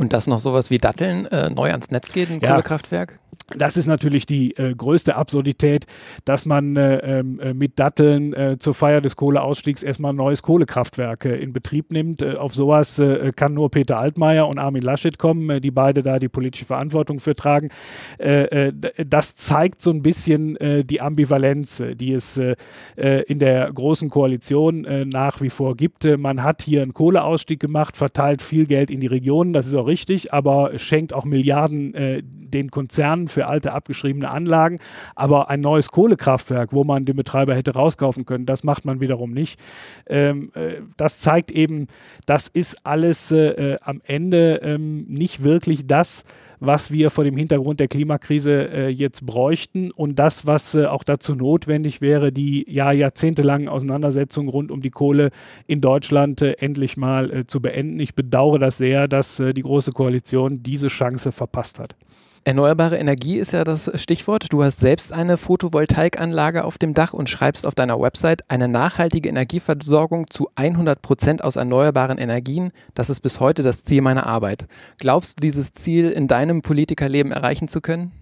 Und 0.00 0.14
dass 0.14 0.26
noch 0.26 0.40
sowas 0.40 0.70
wie 0.70 0.78
Datteln 0.78 1.26
äh, 1.26 1.50
neu 1.50 1.70
ans 1.70 1.90
Netz 1.90 2.12
geht, 2.12 2.30
ein 2.30 2.40
ja. 2.40 2.52
Kohlekraftwerk? 2.52 3.20
Das 3.56 3.76
ist 3.76 3.86
natürlich 3.86 4.26
die 4.26 4.56
äh, 4.56 4.74
größte 4.74 5.16
Absurdität, 5.16 5.86
dass 6.24 6.46
man 6.46 6.76
äh, 6.76 6.98
ähm, 6.98 7.40
äh, 7.40 7.52
mit 7.52 7.78
Datteln 7.80 8.32
äh, 8.32 8.58
zur 8.58 8.74
Feier 8.74 9.00
des 9.00 9.16
Kohleausstiegs 9.16 9.82
erstmal 9.82 10.12
ein 10.12 10.16
neues 10.16 10.42
Kohlekraftwerk 10.42 11.24
äh, 11.24 11.36
in 11.36 11.52
Betrieb 11.52 11.90
nimmt. 11.90 12.22
Auf 12.22 12.54
sowas 12.54 13.00
kann 13.36 13.54
nur 13.54 13.70
Peter 13.70 13.98
Altmaier 13.98 14.46
und 14.46 14.58
Armin 14.58 14.82
Laschet 14.82 15.18
kommen, 15.18 15.60
die 15.60 15.70
beide 15.70 16.02
da 16.02 16.18
die 16.18 16.28
politische 16.28 16.64
Verantwortung 16.64 17.18
für 17.18 17.34
tragen. 17.34 17.70
das 18.18 19.34
zeigt 19.34 19.80
so 19.80 19.90
ein 19.90 20.02
bisschen 20.02 20.56
die 20.84 21.00
Ambivalenz, 21.00 21.82
die 21.94 22.12
es 22.12 22.38
in 22.96 23.38
der 23.38 23.72
großen 23.72 24.10
Koalition 24.10 24.86
nach 25.08 25.40
wie 25.40 25.50
vor 25.50 25.76
gibt. 25.76 26.04
man 26.18 26.42
hat 26.42 26.62
hier 26.62 26.82
einen 26.82 26.94
Kohleausstieg 26.94 27.60
gemacht, 27.60 27.96
verteilt 27.96 28.42
viel 28.42 28.66
Geld 28.66 28.90
in 28.90 29.00
die 29.00 29.06
Regionen, 29.06 29.52
das 29.52 29.66
ist 29.66 29.74
auch 29.74 29.88
richtig, 29.90 30.32
aber 30.32 30.78
schenkt 30.78 31.12
auch 31.12 31.24
Milliarden 31.24 31.92
den 32.50 32.70
Konzernen 32.70 33.28
für 33.28 33.46
alte 33.46 33.72
abgeschriebene 33.72 34.30
Anlagen. 34.30 34.78
Aber 35.14 35.48
ein 35.48 35.60
neues 35.60 35.90
Kohlekraftwerk, 35.90 36.72
wo 36.72 36.84
man 36.84 37.04
den 37.04 37.16
Betreiber 37.16 37.54
hätte 37.54 37.74
rauskaufen 37.74 38.26
können, 38.26 38.46
das 38.46 38.64
macht 38.64 38.84
man 38.84 39.00
wiederum 39.00 39.32
nicht. 39.32 39.58
Ähm, 40.06 40.50
äh, 40.54 40.82
das 40.96 41.20
zeigt 41.20 41.50
eben, 41.50 41.86
das 42.26 42.48
ist 42.48 42.86
alles 42.86 43.32
äh, 43.32 43.76
am 43.82 44.00
Ende 44.04 44.60
ähm, 44.62 45.06
nicht 45.08 45.42
wirklich 45.42 45.86
das, 45.86 46.24
was 46.60 46.92
wir 46.92 47.10
vor 47.10 47.24
dem 47.24 47.36
Hintergrund 47.36 47.80
der 47.80 47.88
Klimakrise 47.88 48.68
äh, 48.68 48.88
jetzt 48.88 49.24
bräuchten 49.24 49.90
und 49.90 50.18
das, 50.18 50.46
was 50.46 50.74
äh, 50.74 50.84
auch 50.84 51.02
dazu 51.02 51.34
notwendig 51.34 52.00
wäre, 52.00 52.30
die 52.30 52.66
ja 52.68 52.92
jahrzehntelangen 52.92 53.68
Auseinandersetzungen 53.68 54.50
rund 54.50 54.70
um 54.70 54.82
die 54.82 54.90
Kohle 54.90 55.30
in 55.66 55.80
Deutschland 55.80 56.42
äh, 56.42 56.52
endlich 56.52 56.96
mal 56.96 57.30
äh, 57.32 57.46
zu 57.46 57.60
beenden. 57.60 57.98
Ich 57.98 58.14
bedauere 58.14 58.58
das 58.58 58.76
sehr, 58.76 59.08
dass 59.08 59.36
die 59.36 59.62
Große 59.62 59.92
Koalition 59.92 60.62
diese 60.62 60.88
Chance 60.88 61.32
verpasst 61.32 61.78
hat. 61.78 61.96
Erneuerbare 62.42 62.96
Energie 62.96 63.36
ist 63.36 63.52
ja 63.52 63.64
das 63.64 63.90
Stichwort. 64.00 64.46
Du 64.50 64.64
hast 64.64 64.80
selbst 64.80 65.12
eine 65.12 65.36
Photovoltaikanlage 65.36 66.64
auf 66.64 66.78
dem 66.78 66.94
Dach 66.94 67.12
und 67.12 67.28
schreibst 67.28 67.66
auf 67.66 67.74
deiner 67.74 68.00
Website 68.00 68.48
eine 68.48 68.66
nachhaltige 68.66 69.28
Energieversorgung 69.28 70.26
zu 70.30 70.48
100 70.54 71.02
Prozent 71.02 71.44
aus 71.44 71.56
erneuerbaren 71.56 72.16
Energien. 72.16 72.72
Das 72.94 73.10
ist 73.10 73.20
bis 73.20 73.40
heute 73.40 73.62
das 73.62 73.82
Ziel 73.82 74.00
meiner 74.00 74.24
Arbeit. 74.24 74.68
Glaubst 74.98 75.38
du, 75.38 75.42
dieses 75.42 75.72
Ziel 75.72 76.10
in 76.10 76.28
deinem 76.28 76.62
Politikerleben 76.62 77.30
erreichen 77.30 77.68
zu 77.68 77.82
können? 77.82 78.12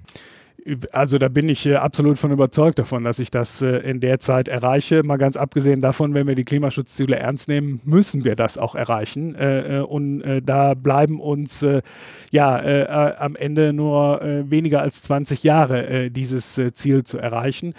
Also 0.93 1.19
da 1.19 1.29
bin 1.29 1.49
ich 1.49 1.67
äh, 1.67 1.77
absolut 1.77 2.19
von 2.19 2.31
überzeugt 2.31 2.79
davon, 2.79 3.05
dass 3.05 3.19
ich 3.19 3.31
das 3.31 3.63
äh, 3.63 3.79
in 3.79 4.01
der 4.01 4.19
Zeit 4.19 4.49
erreiche. 4.49 5.03
Mal 5.03 5.17
ganz 5.17 5.37
abgesehen 5.37 5.81
davon, 5.81 6.15
wenn 6.15 6.27
wir 6.27 6.35
die 6.35 6.45
Klimaschutzziele 6.45 7.17
ernst 7.17 7.49
nehmen, 7.49 7.81
müssen 7.85 8.25
wir 8.25 8.37
das 8.37 8.59
auch 8.59 8.75
erreichen. 8.75 9.35
Äh, 9.35 9.83
und 9.87 10.23
da 10.45 10.75
bleiben 10.75 11.21
uns 11.21 11.65
ja 12.31 13.15
am 13.19 13.37
Ende 13.37 13.73
nur 13.73 14.21
weniger 14.23 14.83
als 14.83 15.03
20 15.03 15.43
Jahre, 15.43 16.11
dieses 16.11 16.61
Ziel 16.73 17.03
zu 17.05 17.19
erreichen. 17.19 17.75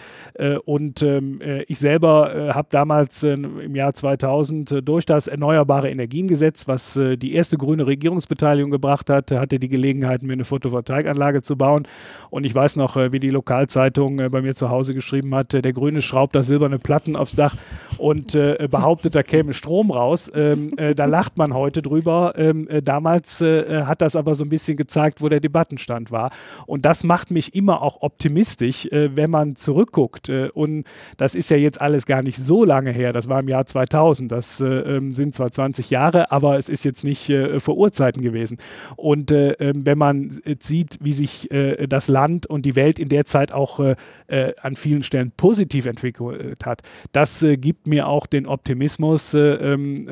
und 0.66 1.02
ähm, 1.02 1.40
ich 1.68 1.80
selber 1.80 2.52
habe 2.54 2.68
damals 2.72 3.24
im 3.24 3.76
Jahr 3.76 3.94
2000 3.94 4.88
durch 4.88 5.06
das 5.06 5.28
Erneuerbare 5.28 5.90
Energiengesetz, 5.90 6.68
was 6.68 6.94
die 6.94 7.34
erste 7.34 7.58
grüne 7.58 7.86
Regierungsbeteiligung 7.86 8.72
gebracht 8.72 9.10
hat, 9.10 9.32
hatte 9.32 9.60
die 9.60 9.70
Gelegenheit, 9.70 10.24
mir 10.24 10.34
eine 10.34 10.46
Photovoltaikanlage 10.46 11.42
zu 11.42 11.56
bauen. 11.56 11.88
Und 12.30 12.46
ich 12.46 12.56
weiß 12.56 12.78
noch, 12.80 12.96
wie 12.96 13.20
die 13.20 13.30
Lokalzeitung 13.30 14.18
bei 14.18 14.42
mir 14.42 14.56
zu 14.56 14.70
Hause 14.70 14.94
geschrieben 14.94 15.36
hat, 15.36 15.54
der 15.54 15.74
Grüne 15.74 16.02
schraubt 16.02 16.36
da 16.36 16.44
silberne 16.44 16.80
Platten 16.80 17.16
aufs 17.16 17.36
Dach 17.36 17.56
und 17.98 18.32
behauptet, 18.70 19.16
da 19.16 19.24
käme 19.24 19.54
Strom 19.54 19.92
raus. 19.92 20.32
Ähm, 20.34 20.72
da 20.96 21.06
lacht 21.06 21.38
man 21.38 21.54
heute 21.54 21.82
drüber. 21.82 22.34
Ähm, 22.38 22.68
damals 22.84 23.42
hat 23.42 24.02
das 24.02 24.16
aber 24.16 24.36
so 24.36 24.44
ein 24.44 24.50
bisschen 24.50 24.78
gezeigt, 24.78 25.22
wo 25.22 25.30
der 25.30 25.40
Debattenstand 25.40 26.12
war. 26.12 26.32
Und 26.66 26.86
das 26.86 27.04
macht 27.04 27.32
mich 27.32 27.54
immer 27.54 27.82
auch 27.82 28.02
optimistisch, 28.02 28.86
äh, 28.88 29.16
wenn 29.16 29.30
man 29.30 29.56
zurückguckt. 29.56 30.30
Äh, 30.30 30.50
und 30.54 30.86
das 31.18 31.36
ist 31.36 31.50
ja 31.50 31.58
jetzt 31.58 31.82
alles 31.82 32.06
gar 32.06 32.22
nicht 32.22 32.38
so 32.38 32.64
lange 32.64 32.92
her. 32.92 33.14
Das 33.14 33.30
war 33.30 33.40
im 33.40 33.48
Jahr 33.48 33.66
2000. 33.66 34.32
Das 34.32 34.62
äh, 34.62 34.66
ähm, 34.66 35.12
sind 35.12 35.36
zwar 35.36 35.52
20 35.52 35.90
Jahre, 35.90 36.32
aber 36.32 36.58
es 36.58 36.70
ist 36.70 36.86
jetzt 36.86 37.04
nicht 37.04 37.30
äh, 37.30 37.60
vor 37.60 37.78
Urzeiten 37.78 38.22
gewesen. 38.22 38.58
Und 38.96 39.32
äh, 39.32 39.52
ähm, 39.54 39.86
wenn 39.86 39.98
man 39.98 40.32
sieht, 40.60 40.98
wie 41.02 41.14
sich 41.14 41.52
äh, 41.52 41.88
das 41.88 42.08
Land 42.08 42.48
und 42.48 42.59
die 42.62 42.76
Welt 42.76 43.00
in 43.00 43.10
der 43.10 43.26
Zeit 43.26 43.52
auch 43.54 43.80
an 43.80 44.76
vielen 44.76 45.04
Stellen 45.04 45.32
positiv 45.36 45.86
entwickelt 45.86 46.66
hat, 46.66 46.82
das 47.12 47.46
gibt 47.58 47.88
mir 47.88 48.08
auch 48.08 48.28
den 48.28 48.46
Optimismus, 48.46 49.34
ähm, 49.34 50.08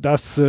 dass 0.00 0.40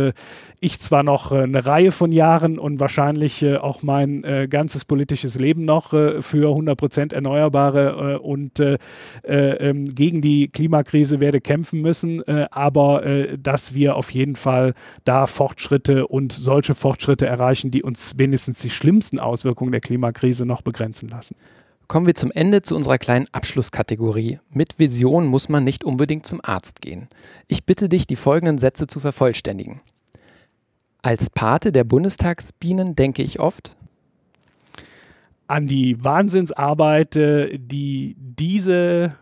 ich 0.60 0.78
zwar 0.78 1.04
noch 1.04 1.32
eine 1.32 1.64
Reihe 1.66 1.92
von 1.92 2.12
Jahren 2.12 2.58
und 2.58 2.80
wahrscheinlich 2.80 3.42
äh, 3.42 3.56
auch 3.56 3.82
mein 3.82 4.24
äh, 4.24 4.48
ganzes 4.48 4.84
politisches 4.84 5.38
Leben 5.38 5.64
noch 5.64 5.92
äh, 5.92 6.22
für 6.22 6.50
100% 6.50 7.14
Erneuerbare 7.14 8.14
äh, 8.14 8.18
und 8.18 8.58
äh, 8.58 8.78
äh, 9.22 9.68
ähm, 9.68 9.84
gegen 9.84 10.20
die 10.20 10.48
Klimakrise 10.48 11.20
werde 11.20 11.40
kämpfen 11.40 11.80
müssen, 11.80 12.22
aber 12.50 13.02
dass 13.38 13.74
wir 13.74 13.96
auf 13.96 14.10
jeden 14.10 14.36
Fall 14.36 14.74
da 15.04 15.26
Fortschritte 15.26 16.06
und 16.06 16.32
solche 16.32 16.74
Fortschritte 16.74 17.26
erreichen, 17.26 17.70
die 17.70 17.82
uns 17.82 18.14
wenigstens 18.16 18.60
die 18.60 18.70
schlimmsten 18.70 19.18
Auswirkungen 19.18 19.72
der 19.72 19.80
Klimakrise 19.80 20.46
noch 20.46 20.62
begrenzen 20.62 21.08
lassen. 21.08 21.36
Kommen 21.88 22.06
wir 22.06 22.14
zum 22.14 22.30
Ende 22.30 22.60
zu 22.62 22.76
unserer 22.76 22.98
kleinen 22.98 23.26
Abschlusskategorie. 23.32 24.40
Mit 24.50 24.78
Vision 24.78 25.26
muss 25.26 25.48
man 25.48 25.64
nicht 25.64 25.84
unbedingt 25.84 26.26
zum 26.26 26.40
Arzt 26.42 26.82
gehen. 26.82 27.08
Ich 27.46 27.64
bitte 27.64 27.88
dich, 27.88 28.06
die 28.06 28.16
folgenden 28.16 28.58
Sätze 28.58 28.86
zu 28.86 29.00
vervollständigen. 29.00 29.80
Als 31.00 31.30
Pate 31.30 31.72
der 31.72 31.84
Bundestagsbienen 31.84 32.94
denke 32.94 33.22
ich 33.22 33.40
oft 33.40 33.74
an 35.46 35.66
die 35.66 36.02
Wahnsinnsarbeit, 36.04 37.16
äh, 37.16 37.58
die 37.58 38.14
diese 38.18 39.16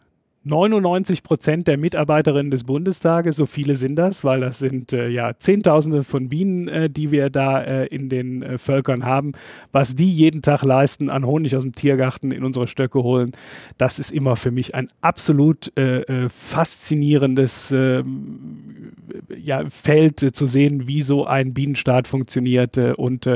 99 0.47 1.25
Prozent 1.25 1.67
der 1.67 1.77
Mitarbeiterinnen 1.77 2.53
des 2.53 2.63
Bundestages, 2.63 3.35
so 3.35 3.47
viele 3.47 3.75
sind 3.75 3.97
das, 3.97 4.23
weil 4.23 4.41
das 4.41 4.61
sind 4.61 4.93
äh, 4.93 5.09
ja 5.09 5.37
Zehntausende 5.37 6.05
von 6.05 6.29
Bienen, 6.29 6.69
äh, 6.69 6.89
die 6.89 7.11
wir 7.11 7.31
da 7.31 7.61
äh, 7.61 7.87
in 7.87 8.09
den 8.09 8.45
äh, 8.45 8.57
Völkern 8.57 9.05
haben, 9.05 9.33
was 9.73 9.97
die 9.97 10.09
jeden 10.09 10.43
Tag 10.43 10.63
leisten, 10.63 11.11
an 11.11 11.27
Honig 11.27 11.57
aus 11.57 11.65
dem 11.65 11.73
Tiergarten 11.73 12.31
in 12.31 12.45
unsere 12.45 12.69
Stöcke 12.69 13.03
holen, 13.03 13.33
das 13.77 13.99
ist 13.99 14.13
immer 14.13 14.37
für 14.37 14.53
mich 14.53 14.77
ein 14.77 14.89
absolut 15.01 15.77
äh, 15.77 16.03
äh, 16.03 16.29
faszinierendes 16.29 17.73
ähm, 17.73 18.93
ja, 19.37 19.65
Feld 19.69 20.21
zu 20.21 20.47
sehen, 20.47 20.87
wie 20.87 21.03
so 21.03 21.27
ein 21.27 21.55
Bienenstaat 21.55 22.07
funktioniert 22.07 22.77
und 22.97 23.29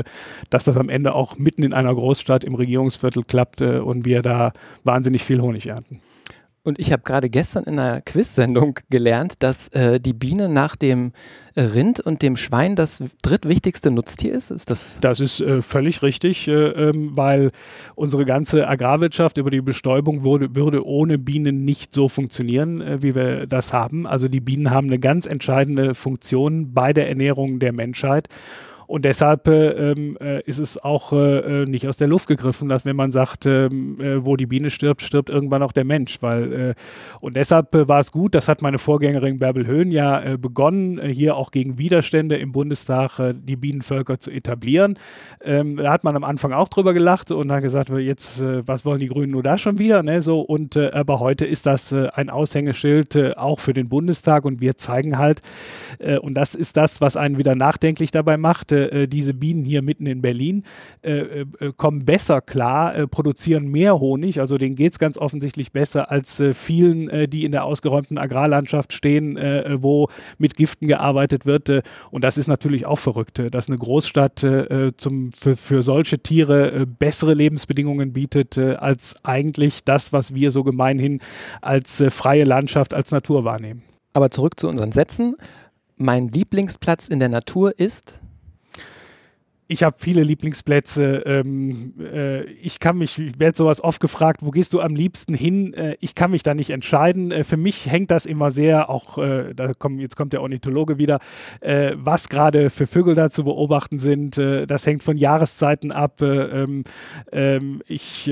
dass 0.49 0.65
das 0.65 0.77
am 0.77 0.89
Ende 0.89 1.13
auch 1.15 1.37
mitten 1.37 1.63
in 1.63 1.73
einer 1.73 1.93
Großstadt 1.93 2.43
im 2.43 2.55
Regierungsviertel 2.55 3.23
klappt 3.23 3.61
und 3.61 4.05
wir 4.05 4.21
da 4.21 4.53
wahnsinnig 4.83 5.23
viel 5.23 5.41
Honig 5.41 5.67
ernten. 5.67 5.99
Und 6.63 6.79
ich 6.79 6.91
habe 6.91 7.01
gerade 7.01 7.29
gestern 7.29 7.63
in 7.63 7.79
einer 7.79 8.01
Quiz-Sendung 8.01 8.79
gelernt, 8.91 9.35
dass 9.39 9.69
äh, 9.69 9.99
die 9.99 10.13
Biene 10.13 10.47
nach 10.47 10.75
dem 10.75 11.11
äh, 11.55 11.61
Rind 11.61 11.99
und 11.99 12.21
dem 12.21 12.37
Schwein 12.37 12.75
das 12.75 13.03
drittwichtigste 13.23 13.89
Nutztier 13.89 14.33
ist. 14.33 14.51
Ist 14.51 14.69
das? 14.69 14.99
Das 15.01 15.19
ist 15.19 15.41
äh, 15.41 15.63
völlig 15.63 16.03
richtig, 16.03 16.47
äh, 16.47 16.51
ähm, 16.51 17.17
weil 17.17 17.49
unsere 17.95 18.25
ganze 18.25 18.67
Agrarwirtschaft 18.67 19.37
über 19.37 19.49
die 19.49 19.61
Bestäubung 19.61 20.23
würde, 20.23 20.55
würde 20.55 20.85
ohne 20.85 21.17
Bienen 21.17 21.65
nicht 21.65 21.95
so 21.95 22.07
funktionieren, 22.07 22.79
äh, 22.79 23.01
wie 23.01 23.15
wir 23.15 23.47
das 23.47 23.73
haben. 23.73 24.05
Also 24.05 24.27
die 24.27 24.39
Bienen 24.39 24.69
haben 24.69 24.85
eine 24.85 24.99
ganz 24.99 25.25
entscheidende 25.25 25.95
Funktion 25.95 26.75
bei 26.75 26.93
der 26.93 27.09
Ernährung 27.09 27.59
der 27.59 27.73
Menschheit. 27.73 28.27
Und 28.91 29.05
deshalb 29.05 29.47
äh, 29.47 29.69
ähm, 29.69 30.17
äh, 30.19 30.41
ist 30.41 30.59
es 30.59 30.83
auch 30.83 31.13
äh, 31.13 31.61
äh, 31.61 31.65
nicht 31.65 31.87
aus 31.87 31.95
der 31.95 32.09
Luft 32.09 32.27
gegriffen, 32.27 32.67
dass 32.67 32.83
wenn 32.83 32.97
man 32.97 33.09
sagt, 33.09 33.45
ähm, 33.45 33.97
äh, 34.01 34.25
wo 34.25 34.35
die 34.35 34.47
Biene 34.47 34.69
stirbt, 34.69 35.01
stirbt 35.01 35.29
irgendwann 35.29 35.63
auch 35.63 35.71
der 35.71 35.85
Mensch. 35.85 36.21
Weil, 36.21 36.51
äh, 36.51 36.73
und 37.21 37.37
deshalb 37.37 37.69
war 37.87 38.01
es 38.01 38.11
gut, 38.11 38.35
das 38.35 38.49
hat 38.49 38.61
meine 38.61 38.79
Vorgängerin 38.79 39.39
Bärbel 39.39 39.65
Höhn 39.65 39.91
ja 39.91 40.35
begonnen, 40.35 41.01
hier 41.07 41.37
auch 41.37 41.51
gegen 41.51 41.77
Widerstände 41.77 42.35
im 42.35 42.51
Bundestag 42.51 43.33
die 43.33 43.55
Bienenvölker 43.55 44.19
zu 44.19 44.29
etablieren. 44.29 44.95
Ähm, 45.41 45.77
da 45.77 45.93
hat 45.93 46.03
man 46.03 46.17
am 46.17 46.25
Anfang 46.25 46.51
auch 46.51 46.67
drüber 46.67 46.93
gelacht 46.93 47.31
und 47.31 47.47
dann 47.47 47.61
gesagt, 47.61 47.89
jetzt, 47.91 48.43
was 48.43 48.83
wollen 48.83 48.99
die 48.99 49.07
Grünen 49.07 49.31
nur 49.31 49.43
da 49.43 49.57
schon 49.57 49.79
wieder? 49.79 50.03
Ne? 50.03 50.21
So, 50.21 50.41
und, 50.41 50.75
aber 50.75 51.21
heute 51.21 51.45
ist 51.45 51.65
das 51.65 51.93
ein 51.93 52.29
Aushängeschild 52.29 53.37
auch 53.37 53.61
für 53.61 53.73
den 53.73 53.87
Bundestag 53.87 54.43
und 54.43 54.59
wir 54.59 54.75
zeigen 54.75 55.17
halt, 55.17 55.41
und 56.21 56.35
das 56.35 56.55
ist 56.55 56.75
das, 56.75 56.99
was 56.99 57.15
einen 57.15 57.37
wieder 57.37 57.55
nachdenklich 57.55 58.11
dabei 58.11 58.35
macht, 58.37 58.73
äh, 58.89 59.07
diese 59.07 59.33
Bienen 59.33 59.63
hier 59.63 59.81
mitten 59.81 60.05
in 60.05 60.21
Berlin 60.21 60.63
äh, 61.01 61.41
äh, 61.41 61.45
kommen 61.75 62.05
besser 62.05 62.41
klar, 62.41 62.95
äh, 62.95 63.07
produzieren 63.07 63.67
mehr 63.67 63.99
Honig, 63.99 64.39
also 64.39 64.57
denen 64.57 64.75
geht 64.75 64.93
es 64.93 64.99
ganz 64.99 65.17
offensichtlich 65.17 65.71
besser 65.71 66.11
als 66.11 66.39
äh, 66.39 66.53
vielen, 66.53 67.29
die 67.29 67.45
in 67.45 67.51
der 67.51 67.65
ausgeräumten 67.65 68.17
Agrarlandschaft 68.17 68.93
stehen, 68.93 69.37
wo 69.81 70.07
mit 70.37 70.55
Giften 70.55 70.87
gearbeitet 70.87 71.45
wird. 71.45 71.69
und 72.11 72.23
das 72.23 72.37
ist 72.37 72.47
natürlich 72.47 72.85
auch 72.85 72.97
verrückt, 72.97 73.41
dass 73.51 73.67
eine 73.67 73.77
Großstadt 73.77 74.45
zum, 74.97 75.31
für, 75.31 75.55
für 75.55 75.83
solche 75.83 76.19
Tiere 76.19 76.85
bessere 76.85 77.33
Lebensbedingungen 77.33 78.13
bietet 78.13 78.57
als 78.57 79.23
eigentlich 79.23 79.83
das, 79.83 80.13
was 80.13 80.33
wir 80.33 80.51
so 80.51 80.63
gemeinhin 80.63 81.19
als 81.61 82.03
freie 82.09 82.43
Landschaft, 82.43 82.93
als 82.93 83.11
Natur 83.11 83.43
wahrnehmen. 83.43 83.83
Aber 84.13 84.29
zurück 84.31 84.59
zu 84.59 84.67
unseren 84.67 84.91
Sätzen. 84.91 85.35
Mein 85.97 86.29
Lieblingsplatz 86.29 87.07
in 87.07 87.19
der 87.19 87.29
Natur 87.29 87.77
ist? 87.77 88.20
Ich 89.71 89.83
habe 89.83 89.95
viele 89.97 90.21
Lieblingsplätze. 90.21 91.23
Ähm, 91.25 91.93
äh, 91.99 92.43
ich 92.43 92.79
kann 92.79 92.97
mich, 92.97 93.17
ich 93.17 93.39
werde 93.39 93.57
sowas 93.57 93.81
oft 93.81 94.01
gefragt, 94.01 94.41
wo 94.43 94.51
gehst 94.51 94.73
du 94.73 94.81
am 94.81 94.95
liebsten 94.95 95.33
hin? 95.33 95.73
Äh, 95.73 95.95
ich 96.01 96.13
kann 96.13 96.31
mich 96.31 96.43
da 96.43 96.53
nicht 96.53 96.71
entscheiden. 96.71 97.31
Äh, 97.31 97.45
für 97.45 97.55
mich 97.55 97.89
hängt 97.89 98.11
das 98.11 98.25
immer 98.25 98.51
sehr, 98.51 98.89
auch 98.89 99.17
äh, 99.17 99.53
da 99.55 99.71
kommt, 99.73 100.01
jetzt 100.01 100.17
kommt 100.17 100.33
der 100.33 100.41
Ornithologe 100.41 100.97
wieder, 100.97 101.19
äh, 101.61 101.93
was 101.95 102.27
gerade 102.27 102.69
für 102.69 102.85
Vögel 102.85 103.15
da 103.15 103.29
zu 103.29 103.45
beobachten 103.45 103.97
sind. 103.97 104.37
Äh, 104.37 104.67
das 104.67 104.85
hängt 104.85 105.03
von 105.03 105.15
Jahreszeiten 105.15 105.93
ab. 105.93 106.21
Ähm, 106.21 106.83
ähm, 107.31 107.81
ich 107.87 108.29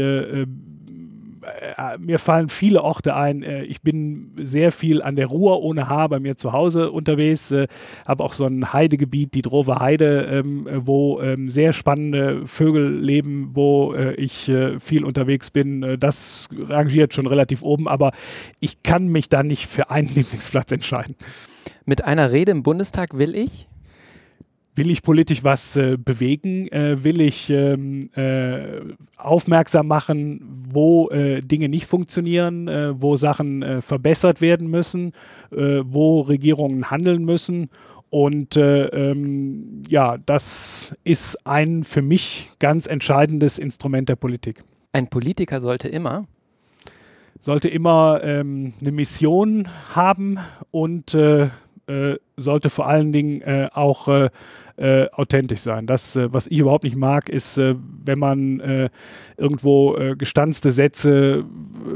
äh, 1.49 1.97
mir 1.97 2.19
fallen 2.19 2.49
viele 2.49 2.83
Orte 2.83 3.15
ein. 3.15 3.43
Äh, 3.43 3.63
ich 3.63 3.81
bin 3.81 4.31
sehr 4.38 4.71
viel 4.71 5.01
an 5.01 5.15
der 5.15 5.27
Ruhr 5.27 5.62
ohne 5.62 5.89
Haar 5.89 6.09
bei 6.09 6.19
mir 6.19 6.38
zu 6.38 6.51
Hause 6.53 6.91
unterwegs, 6.91 7.51
äh, 7.51 7.67
habe 8.07 8.23
auch 8.23 8.33
so 8.33 8.45
ein 8.45 8.73
Heidegebiet, 8.73 9.33
die 9.33 9.41
Drover 9.41 9.79
Heide, 9.79 10.29
ähm, 10.31 10.67
wo 10.71 11.21
ähm, 11.21 11.49
sehr 11.49 11.73
spannende 11.73 12.45
Vögel 12.47 12.99
leben, 12.99 13.51
wo 13.53 13.93
äh, 13.93 14.13
ich 14.15 14.49
äh, 14.49 14.79
viel 14.79 15.03
unterwegs 15.03 15.51
bin. 15.51 15.83
Äh, 15.83 15.97
das 15.97 16.47
rangiert 16.67 17.13
schon 17.13 17.27
relativ 17.27 17.62
oben, 17.62 17.88
aber 17.88 18.12
ich 18.59 18.83
kann 18.83 19.07
mich 19.07 19.29
da 19.29 19.43
nicht 19.43 19.67
für 19.67 19.89
einen 19.89 20.07
Lieblingsplatz 20.13 20.71
entscheiden. 20.71 21.15
Mit 21.85 22.03
einer 22.03 22.31
Rede 22.31 22.51
im 22.51 22.63
Bundestag 22.63 23.17
will 23.17 23.35
ich? 23.35 23.67
Will 24.80 24.92
ich 24.92 25.04
politisch 25.04 25.44
was 25.44 25.76
äh, 25.76 25.98
bewegen? 25.98 26.70
Äh, 26.70 27.04
will 27.04 27.20
ich 27.20 27.50
ähm, 27.50 28.10
äh, 28.15 28.80
aufmerksam 29.18 29.88
machen, 29.88 30.65
wo 30.72 31.10
äh, 31.10 31.42
Dinge 31.42 31.68
nicht 31.68 31.86
funktionieren, 31.86 32.70
äh, 32.70 32.94
wo 33.02 33.18
Sachen 33.18 33.62
äh, 33.62 33.82
verbessert 33.82 34.39
werden 34.39 34.70
müssen, 34.70 35.12
wo 35.52 36.22
Regierungen 36.22 36.89
handeln 36.89 37.26
müssen? 37.26 37.70
Und 38.10 38.56
ähm, 38.56 39.82
ja, 39.89 40.18
das 40.18 40.96
ist 41.04 41.46
ein 41.46 41.84
für 41.84 42.02
mich 42.02 42.52
ganz 42.60 42.88
entscheidendes 42.88 43.60
Instrument 43.60 44.08
der 44.08 44.15
Politik. 44.15 44.63
Ein 44.94 45.10
Politiker 45.10 45.60
sollte 45.60 45.89
immer 45.89 46.26
sollte 47.42 47.68
immer 47.68 48.22
ähm, 48.24 48.74
eine 48.80 48.92
Mission 48.94 49.68
haben 49.94 50.39
und 50.72 51.13
äh, 51.89 52.18
sollte 52.38 52.70
vor 52.70 52.88
allen 52.88 53.12
Dingen 53.12 53.42
äh, 53.42 53.68
auch 53.74 54.30
äh, 54.80 54.89
äh, 54.89 55.10
authentisch 55.12 55.60
sein. 55.60 55.88
Das, 55.88 56.15
äh, 56.15 56.32
was 56.34 56.48
ich 56.48 56.60
überhaupt 56.60 56.86
nicht 56.86 56.96
mag, 56.96 57.28
ist, 57.28 57.58
äh, 57.58 57.76
wenn 58.06 58.18
man 58.18 58.60
äh, 58.60 58.89
irgendwo 59.38 59.98
äh, 59.98 60.15
gestanzte 60.15 60.72
Sätze 60.72 61.44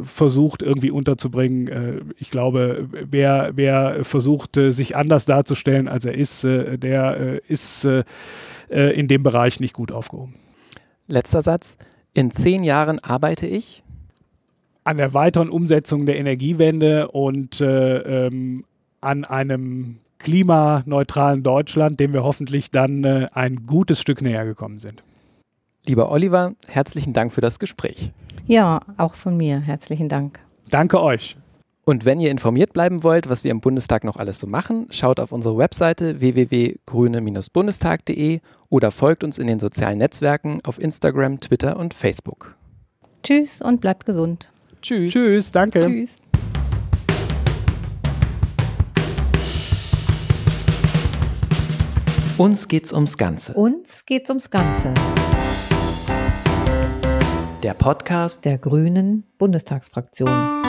versucht 0.03 0.61
irgendwie 0.61 0.91
unterzubringen. 0.91 1.67
Äh, 1.67 2.01
ich 2.17 2.29
glaube, 2.29 2.89
wer, 2.91 3.51
wer 3.55 4.03
versucht, 4.03 4.57
äh, 4.57 4.71
sich 4.71 4.97
anders 4.97 5.25
darzustellen, 5.25 5.87
als 5.87 6.03
er 6.05 6.15
ist, 6.15 6.43
äh, 6.43 6.77
der 6.77 7.17
äh, 7.17 7.41
ist 7.47 7.85
äh, 7.85 8.03
äh, 8.69 8.99
in 8.99 9.07
dem 9.07 9.23
Bereich 9.23 9.59
nicht 9.61 9.73
gut 9.73 9.91
aufgehoben. 9.91 10.35
Letzter 11.07 11.41
Satz. 11.41 11.77
In 12.13 12.31
zehn 12.31 12.63
Jahren 12.63 12.99
arbeite 12.99 13.47
ich. 13.47 13.81
An 14.83 14.97
der 14.97 15.13
weiteren 15.13 15.49
Umsetzung 15.49 16.05
der 16.05 16.19
Energiewende 16.19 17.07
und 17.07 17.61
äh, 17.61 18.27
ähm, 18.27 18.65
an 18.99 19.23
einem 19.23 19.99
klimaneutralen 20.23 21.43
Deutschland, 21.43 21.99
dem 21.99 22.13
wir 22.13 22.23
hoffentlich 22.23 22.71
dann 22.71 23.03
äh, 23.03 23.27
ein 23.33 23.67
gutes 23.67 24.01
Stück 24.01 24.21
näher 24.21 24.45
gekommen 24.45 24.79
sind. 24.79 25.03
Lieber 25.85 26.11
Oliver, 26.11 26.53
herzlichen 26.67 27.13
Dank 27.13 27.31
für 27.33 27.41
das 27.41 27.59
Gespräch. 27.59 28.11
Ja, 28.47 28.79
auch 28.97 29.13
von 29.15 29.37
mir. 29.37 29.59
Herzlichen 29.59 30.09
Dank. 30.09 30.39
Danke 30.69 31.01
euch. 31.01 31.37
Und 31.85 32.05
wenn 32.05 32.21
ihr 32.21 32.31
informiert 32.31 32.71
bleiben 32.71 33.03
wollt, 33.03 33.29
was 33.29 33.43
wir 33.43 33.51
im 33.51 33.59
Bundestag 33.59 34.05
noch 34.05 34.15
alles 34.15 34.39
so 34.39 34.47
machen, 34.47 34.87
schaut 34.89 35.19
auf 35.19 35.33
unsere 35.33 35.57
Webseite 35.57 36.21
www.grüne-bundestag.de 36.21 38.39
oder 38.69 38.91
folgt 38.91 39.25
uns 39.25 39.37
in 39.37 39.47
den 39.47 39.59
sozialen 39.59 39.97
Netzwerken 39.97 40.61
auf 40.63 40.79
Instagram, 40.79 41.41
Twitter 41.41 41.75
und 41.77 41.93
Facebook. 41.93 42.55
Tschüss 43.21 43.61
und 43.61 43.81
bleibt 43.81 44.05
gesund. 44.05 44.47
Tschüss. 44.81 45.11
Tschüss, 45.11 45.51
danke. 45.51 45.81
Tschüss. 45.81 46.22
Uns 52.37 52.67
geht's 52.67 52.91
ums 52.91 53.17
Ganze. 53.19 53.53
Uns 53.53 54.05
geht's 54.07 54.27
ums 54.29 54.49
Ganze. 54.49 54.93
Der 57.61 57.75
Podcast 57.75 58.43
Der 58.43 58.57
Grünen 58.57 59.23
Bundestagsfraktion. 59.37 60.62